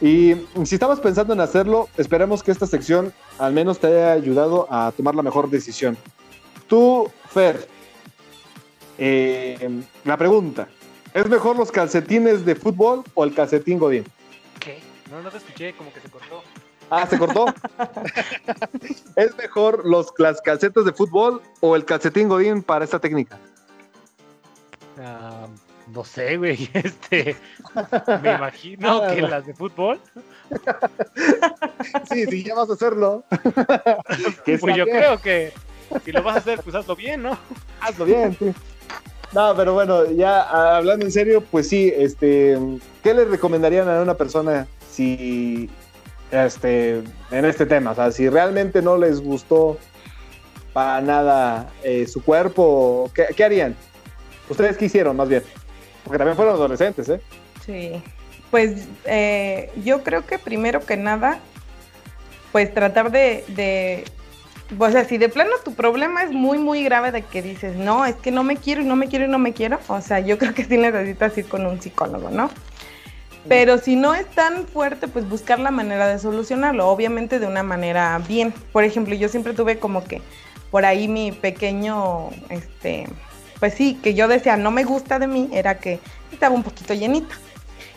Y 0.00 0.34
si 0.64 0.74
estamos 0.74 0.98
pensando 0.98 1.32
en 1.32 1.40
hacerlo, 1.40 1.88
esperemos 1.96 2.42
que 2.42 2.50
esta 2.50 2.66
sección 2.66 3.12
al 3.38 3.52
menos 3.52 3.78
te 3.78 3.86
haya 3.86 4.12
ayudado 4.12 4.66
a 4.68 4.92
tomar 4.96 5.14
la 5.14 5.22
mejor 5.22 5.48
decisión. 5.48 5.96
Tú, 6.66 7.08
Fer, 7.28 7.68
eh, 8.98 9.80
la 10.04 10.16
pregunta, 10.16 10.66
¿es 11.14 11.28
mejor 11.28 11.56
los 11.56 11.70
calcetines 11.70 12.44
de 12.44 12.56
fútbol 12.56 13.04
o 13.14 13.22
el 13.22 13.32
calcetín 13.32 13.78
Godín? 13.78 14.04
¿Qué? 14.58 14.80
No, 15.10 15.22
no 15.22 15.30
te 15.30 15.36
escuché, 15.38 15.72
como 15.74 15.92
que 15.92 16.00
se 16.00 16.08
cortó. 16.08 16.42
Ah, 16.90 17.06
se 17.06 17.18
cortó. 17.18 17.46
¿Es 19.16 19.36
mejor 19.36 19.84
los, 19.86 20.12
las 20.18 20.40
calcetas 20.40 20.84
de 20.84 20.92
fútbol 20.92 21.40
o 21.60 21.76
el 21.76 21.84
calcetín 21.84 22.28
Godín 22.28 22.62
para 22.62 22.84
esta 22.84 22.98
técnica? 22.98 23.38
Ah, 25.00 25.46
no 25.88 26.04
sé, 26.04 26.36
güey. 26.36 26.68
Este, 26.74 27.36
me 28.22 28.34
imagino 28.34 29.02
Ah, 29.02 29.08
que 29.14 29.22
no. 29.22 29.28
las 29.34 29.46
de 29.46 29.54
fútbol. 29.54 30.00
Sí, 32.10 32.26
sí, 32.26 32.44
ya 32.44 32.54
vas 32.54 32.70
a 32.70 32.74
hacerlo. 32.74 33.24
Pues 34.44 34.60
yo 34.76 34.84
bien. 34.84 34.96
creo 34.96 35.18
que 35.20 35.52
si 36.04 36.12
lo 36.12 36.22
vas 36.22 36.36
a 36.36 36.38
hacer, 36.38 36.60
pues 36.62 36.74
hazlo 36.76 36.94
bien, 36.96 37.22
¿no? 37.22 37.36
Hazlo 37.80 38.04
bien, 38.04 38.36
sí. 38.38 38.52
No, 39.32 39.54
pero 39.56 39.72
bueno, 39.74 40.04
ya 40.12 40.42
ah, 40.42 40.76
hablando 40.76 41.04
en 41.04 41.10
serio, 41.12 41.42
pues 41.50 41.68
sí, 41.68 41.92
este, 41.96 42.56
¿qué 43.02 43.14
le 43.14 43.24
recomendarían 43.24 43.88
a 43.88 44.00
una 44.00 44.14
persona 44.14 44.68
si, 44.90 45.68
este, 46.34 47.02
en 47.30 47.44
este 47.44 47.66
tema? 47.66 47.92
O 47.92 47.94
sea, 47.94 48.10
si 48.12 48.28
realmente 48.28 48.82
no 48.82 48.96
les 48.96 49.20
gustó 49.20 49.78
para 50.72 51.00
nada 51.00 51.70
eh, 51.82 52.06
su 52.06 52.22
cuerpo, 52.22 53.10
¿qué, 53.14 53.44
harían? 53.44 53.76
¿Ustedes 54.48 54.76
qué 54.76 54.86
hicieron, 54.86 55.16
más 55.16 55.28
bien? 55.28 55.42
Porque 56.02 56.18
también 56.18 56.36
fueron 56.36 56.54
adolescentes, 56.54 57.08
¿eh? 57.08 57.20
Sí. 57.64 58.02
Pues 58.50 58.86
eh, 59.04 59.70
yo 59.84 60.02
creo 60.02 60.26
que 60.26 60.38
primero 60.38 60.80
que 60.80 60.96
nada, 60.96 61.38
pues 62.52 62.72
tratar 62.72 63.10
de, 63.10 64.04
o 64.78 64.90
sea, 64.90 65.04
si 65.04 65.18
de 65.18 65.28
plano 65.28 65.52
tu 65.64 65.74
problema 65.74 66.22
es 66.22 66.30
muy, 66.30 66.58
muy 66.58 66.84
grave 66.84 67.10
de 67.10 67.22
que 67.22 67.42
dices, 67.42 67.76
no, 67.76 68.04
es 68.04 68.16
que 68.16 68.30
no 68.30 68.44
me 68.44 68.56
quiero 68.56 68.82
y 68.82 68.84
no 68.84 68.96
me 68.96 69.08
quiero 69.08 69.24
y 69.24 69.28
no 69.28 69.38
me 69.38 69.52
quiero, 69.52 69.80
o 69.88 70.00
sea, 70.00 70.20
yo 70.20 70.38
creo 70.38 70.54
que 70.54 70.64
sí 70.64 70.76
necesitas 70.76 71.36
ir 71.38 71.46
con 71.46 71.66
un 71.66 71.80
psicólogo, 71.80 72.30
¿no? 72.30 72.50
Pero 73.48 73.78
si 73.78 73.96
no 73.96 74.14
es 74.14 74.26
tan 74.30 74.66
fuerte, 74.66 75.06
pues 75.06 75.28
buscar 75.28 75.58
la 75.58 75.70
manera 75.70 76.06
de 76.08 76.18
solucionarlo, 76.18 76.88
obviamente 76.88 77.38
de 77.38 77.46
una 77.46 77.62
manera 77.62 78.18
bien. 78.26 78.52
Por 78.72 78.84
ejemplo, 78.84 79.14
yo 79.14 79.28
siempre 79.28 79.52
tuve 79.52 79.78
como 79.78 80.02
que 80.04 80.22
por 80.70 80.84
ahí 80.84 81.08
mi 81.08 81.30
pequeño, 81.30 82.30
este, 82.48 83.06
pues 83.60 83.74
sí, 83.74 83.98
que 84.02 84.14
yo 84.14 84.28
decía, 84.28 84.56
no 84.56 84.70
me 84.70 84.84
gusta 84.84 85.18
de 85.18 85.26
mí, 85.26 85.50
era 85.52 85.78
que 85.78 86.00
estaba 86.32 86.54
un 86.54 86.62
poquito 86.62 86.94
llenita. 86.94 87.34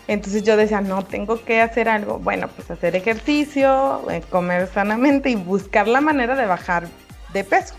Entonces 0.06 0.42
yo 0.42 0.56
decía, 0.56 0.80
no, 0.80 1.04
tengo 1.04 1.44
que 1.44 1.60
hacer 1.60 1.88
algo. 1.88 2.18
Bueno, 2.18 2.48
pues 2.48 2.70
hacer 2.70 2.96
ejercicio, 2.96 4.02
eh, 4.10 4.22
comer 4.30 4.68
sanamente 4.68 5.28
y 5.30 5.36
buscar 5.36 5.86
la 5.86 6.00
manera 6.00 6.34
de 6.34 6.46
bajar 6.46 6.88
de 7.32 7.44
peso. 7.44 7.74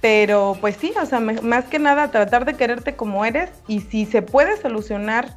Pero 0.00 0.56
pues 0.60 0.76
sí, 0.76 0.92
o 1.00 1.06
sea, 1.06 1.18
más 1.20 1.64
que 1.64 1.78
nada 1.78 2.10
tratar 2.10 2.44
de 2.44 2.54
quererte 2.54 2.94
como 2.94 3.24
eres 3.24 3.50
y 3.66 3.80
si 3.80 4.06
se 4.06 4.22
puede 4.22 4.56
solucionar 4.60 5.36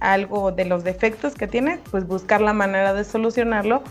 algo 0.00 0.52
de 0.52 0.64
los 0.64 0.84
defectos 0.84 1.34
que 1.34 1.46
tienes, 1.46 1.80
pues 1.90 2.06
buscar 2.06 2.40
la 2.40 2.52
manera 2.52 2.92
de 2.94 3.04
solucionarlo, 3.04 3.82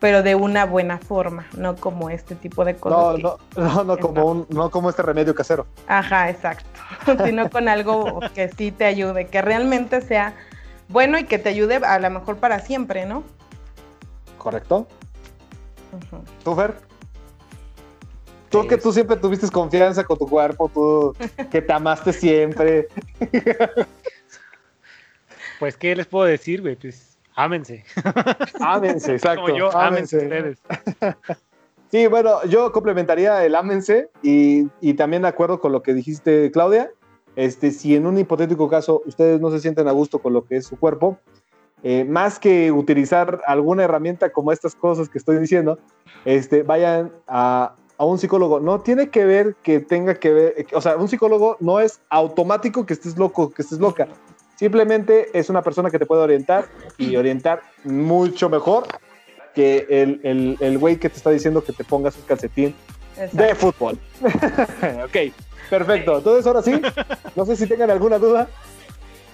pero 0.00 0.22
de 0.22 0.34
una 0.34 0.64
buena 0.64 0.98
forma, 0.98 1.46
no 1.56 1.76
como 1.76 2.10
este 2.10 2.34
tipo 2.34 2.64
de 2.64 2.76
cosas. 2.76 2.98
No, 2.98 3.16
que- 3.16 3.22
no, 3.22 3.38
no, 3.56 3.84
no 3.84 3.98
como 3.98 4.24
un, 4.24 4.46
no 4.48 4.70
como 4.70 4.90
este 4.90 5.02
remedio 5.02 5.34
casero. 5.34 5.66
Ajá, 5.86 6.30
exacto. 6.30 6.68
Sino 7.24 7.50
con 7.50 7.68
algo 7.68 8.20
que 8.34 8.48
sí 8.56 8.72
te 8.72 8.84
ayude, 8.86 9.26
que 9.26 9.42
realmente 9.42 10.00
sea 10.00 10.34
bueno 10.88 11.18
y 11.18 11.24
que 11.24 11.38
te 11.38 11.50
ayude 11.50 11.76
a 11.76 11.98
lo 11.98 12.10
mejor 12.10 12.36
para 12.38 12.58
siempre, 12.60 13.06
¿no? 13.06 13.22
¿Correcto? 14.38 14.86
¿Tú, 16.44 16.54
Fer? 16.54 16.74
Tú 18.48 18.62
Sí, 18.62 18.68
que 18.68 18.76
tú 18.78 18.92
siempre 18.92 19.16
tuviste 19.16 19.48
confianza 19.50 20.02
con 20.02 20.18
tu 20.18 20.26
cuerpo, 20.28 20.68
tú 20.72 21.14
que 21.50 21.62
te 21.62 21.72
amaste 21.72 22.12
siempre. 22.12 22.88
Pues, 25.60 25.76
¿qué 25.76 25.94
les 25.94 26.06
puedo 26.06 26.24
decir, 26.24 26.62
güey? 26.62 26.74
Pues, 26.74 27.18
ámense. 27.34 27.84
Ámense, 28.60 29.12
exacto. 29.12 29.42
Como 29.42 29.56
yo, 29.56 29.76
ámense 29.76 30.16
ustedes. 30.16 30.58
Sí, 31.90 32.06
bueno, 32.06 32.44
yo 32.44 32.70
complementaría 32.70 33.44
el 33.44 33.56
ámense 33.56 34.10
y, 34.22 34.68
y 34.80 34.94
también 34.94 35.22
de 35.22 35.28
acuerdo 35.28 35.58
con 35.58 35.72
lo 35.72 35.82
que 35.82 35.92
dijiste, 35.92 36.48
Claudia. 36.52 36.88
Este, 37.34 37.72
si 37.72 37.96
en 37.96 38.06
un 38.06 38.16
hipotético 38.16 38.68
caso 38.68 39.02
ustedes 39.06 39.40
no 39.40 39.50
se 39.50 39.58
sienten 39.58 39.88
a 39.88 39.90
gusto 39.90 40.20
con 40.20 40.32
lo 40.32 40.44
que 40.44 40.58
es 40.58 40.66
su 40.66 40.78
cuerpo, 40.78 41.18
eh, 41.82 42.04
más 42.04 42.38
que 42.38 42.70
utilizar 42.70 43.40
alguna 43.44 43.82
herramienta 43.82 44.30
como 44.30 44.52
estas 44.52 44.76
cosas 44.76 45.08
que 45.08 45.18
estoy 45.18 45.38
diciendo, 45.38 45.80
este, 46.24 46.62
vayan 46.62 47.10
a, 47.26 47.74
a 47.98 48.04
un 48.04 48.18
psicólogo. 48.18 48.60
No 48.60 48.82
tiene 48.82 49.10
que 49.10 49.24
ver 49.24 49.56
que 49.60 49.80
tenga 49.80 50.14
que 50.14 50.32
ver, 50.32 50.66
o 50.72 50.80
sea, 50.80 50.96
un 50.96 51.08
psicólogo 51.08 51.56
no 51.58 51.80
es 51.80 52.00
automático 52.08 52.86
que 52.86 52.92
estés 52.92 53.18
loco, 53.18 53.50
que 53.50 53.62
estés 53.62 53.80
loca. 53.80 54.06
Simplemente 54.60 55.30
es 55.32 55.48
una 55.48 55.62
persona 55.62 55.90
que 55.90 55.98
te 55.98 56.04
puede 56.04 56.20
orientar 56.20 56.66
y 56.98 57.16
orientar 57.16 57.62
mucho 57.82 58.50
mejor 58.50 58.86
que 59.54 59.86
el, 59.88 60.20
el, 60.22 60.58
el 60.60 60.76
güey 60.76 60.98
que 60.98 61.08
te 61.08 61.16
está 61.16 61.30
diciendo 61.30 61.64
que 61.64 61.72
te 61.72 61.82
pongas 61.82 62.14
un 62.16 62.24
calcetín 62.24 62.74
Exacto. 63.16 63.36
de 63.38 63.54
fútbol. 63.54 63.98
ok, 64.20 65.32
perfecto. 65.70 66.18
Entonces, 66.18 66.46
ahora 66.46 66.60
sí, 66.60 66.78
no 67.36 67.46
sé 67.46 67.56
si 67.56 67.66
tengan 67.66 67.90
alguna 67.90 68.18
duda, 68.18 68.50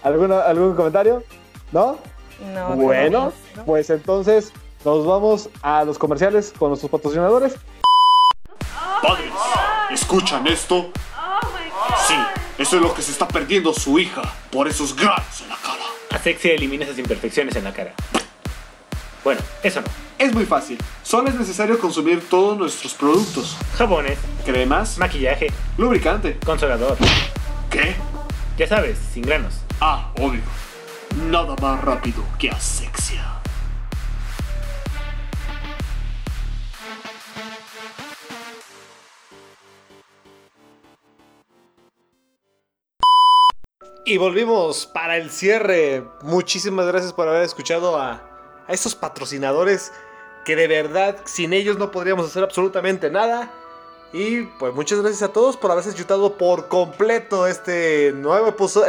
alguna, 0.05 0.43
algún 0.43 0.77
comentario, 0.77 1.25
¿no? 1.73 1.99
No, 2.55 2.77
bueno, 2.77 3.33
pues 3.65 3.91
entonces 3.91 4.53
nos 4.85 5.05
vamos 5.05 5.51
a 5.61 5.83
los 5.83 5.99
comerciales 5.99 6.55
con 6.57 6.69
nuestros 6.69 6.89
patrocinadores. 6.89 7.57
Padres, 9.03 9.33
¿escuchan 9.91 10.47
esto? 10.47 10.93
Eso 12.59 12.77
es 12.77 12.83
lo 12.83 12.95
que 12.95 13.03
se 13.03 13.12
está 13.12 13.29
perdiendo 13.29 13.73
su 13.75 13.99
hija 13.99 14.23
por 14.51 14.66
esos 14.69 14.97
granos 14.97 15.40
en 15.42 15.49
la 15.49 15.57
cara. 15.57 15.85
Asexia 16.11 16.53
elimina 16.55 16.85
esas 16.85 16.99
imperfecciones 16.99 17.55
en 17.57 17.64
la 17.64 17.73
cara. 17.73 17.92
Bueno, 19.23 19.40
eso 19.62 19.81
no. 19.81 19.87
Es 20.19 20.33
muy 20.33 20.47
fácil, 20.47 20.79
solo 21.03 21.29
es 21.29 21.35
necesario 21.35 21.79
consumir 21.79 22.27
todos 22.31 22.57
nuestros 22.57 22.95
productos. 22.95 23.57
Jabones, 23.77 24.19
Cremas, 24.47 24.97
maquillaje, 24.97 25.49
lubricante. 25.77 26.38
consolador. 26.45 26.97
¿Qué? 27.71 27.95
Ya 28.57 28.66
sabes, 28.66 28.97
sin 29.12 29.23
granos. 29.23 29.55
Ah, 29.81 30.11
obvio. 30.19 30.40
Nada 31.31 31.55
más 31.61 31.83
rápido 31.85 32.23
que 32.38 32.49
asexia. 32.51 33.36
Y 44.09 44.19
volvimos 44.19 44.87
para 44.87 45.16
el 45.16 45.31
cierre. 45.31 46.05
Muchísimas 46.23 46.87
gracias 46.87 47.12
por 47.12 47.27
haber 47.27 47.42
escuchado 47.42 47.99
a, 47.99 48.23
a 48.64 48.73
estos 48.73 48.95
patrocinadores 48.95 49.90
que 50.45 50.55
de 50.55 50.69
verdad 50.69 51.16
sin 51.25 51.53
ellos 51.53 51.77
no 51.77 51.90
podríamos 51.90 52.25
hacer 52.25 52.45
absolutamente 52.45 53.11
nada. 53.11 53.53
Y 54.12 54.42
pues 54.61 54.73
muchas 54.73 55.01
gracias 55.01 55.29
a 55.29 55.33
todos 55.33 55.57
por 55.57 55.73
haberse 55.73 55.92
chutado 55.92 56.38
por 56.38 56.69
completo 56.69 57.49
este 57.49 58.12
nuevo 58.14 58.47
episodio, 58.47 58.87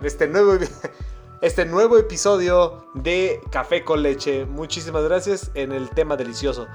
este 0.00 0.28
nuevo 0.28 0.56
este 1.40 1.64
nuevo 1.64 1.98
episodio 1.98 2.86
de 2.94 3.40
Café 3.50 3.82
con 3.82 4.04
leche. 4.04 4.44
Muchísimas 4.44 5.02
gracias 5.02 5.50
en 5.54 5.72
el 5.72 5.90
tema 5.90 6.16
delicioso. 6.16 6.68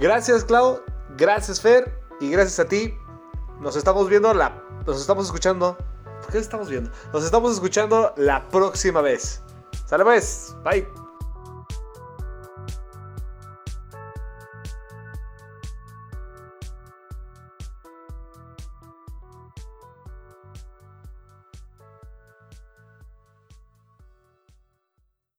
Gracias 0.00 0.42
Clau, 0.42 0.80
gracias 1.18 1.60
Fer 1.60 2.00
y 2.18 2.30
gracias 2.30 2.60
a 2.60 2.64
ti. 2.64 2.94
Nos 3.60 3.76
estamos 3.76 4.08
viendo 4.08 4.32
la 4.32 4.64
nos 4.86 4.98
estamos 4.98 5.26
escuchando. 5.26 5.76
¿Por 6.24 6.32
qué 6.32 6.38
estamos 6.38 6.68
viendo? 6.68 6.90
Nos 7.12 7.24
estamos 7.24 7.52
escuchando 7.52 8.14
la 8.16 8.48
próxima 8.48 9.00
vez. 9.02 9.42
Sale 9.86 10.04
pues. 10.04 10.56
Bye. 10.64 11.03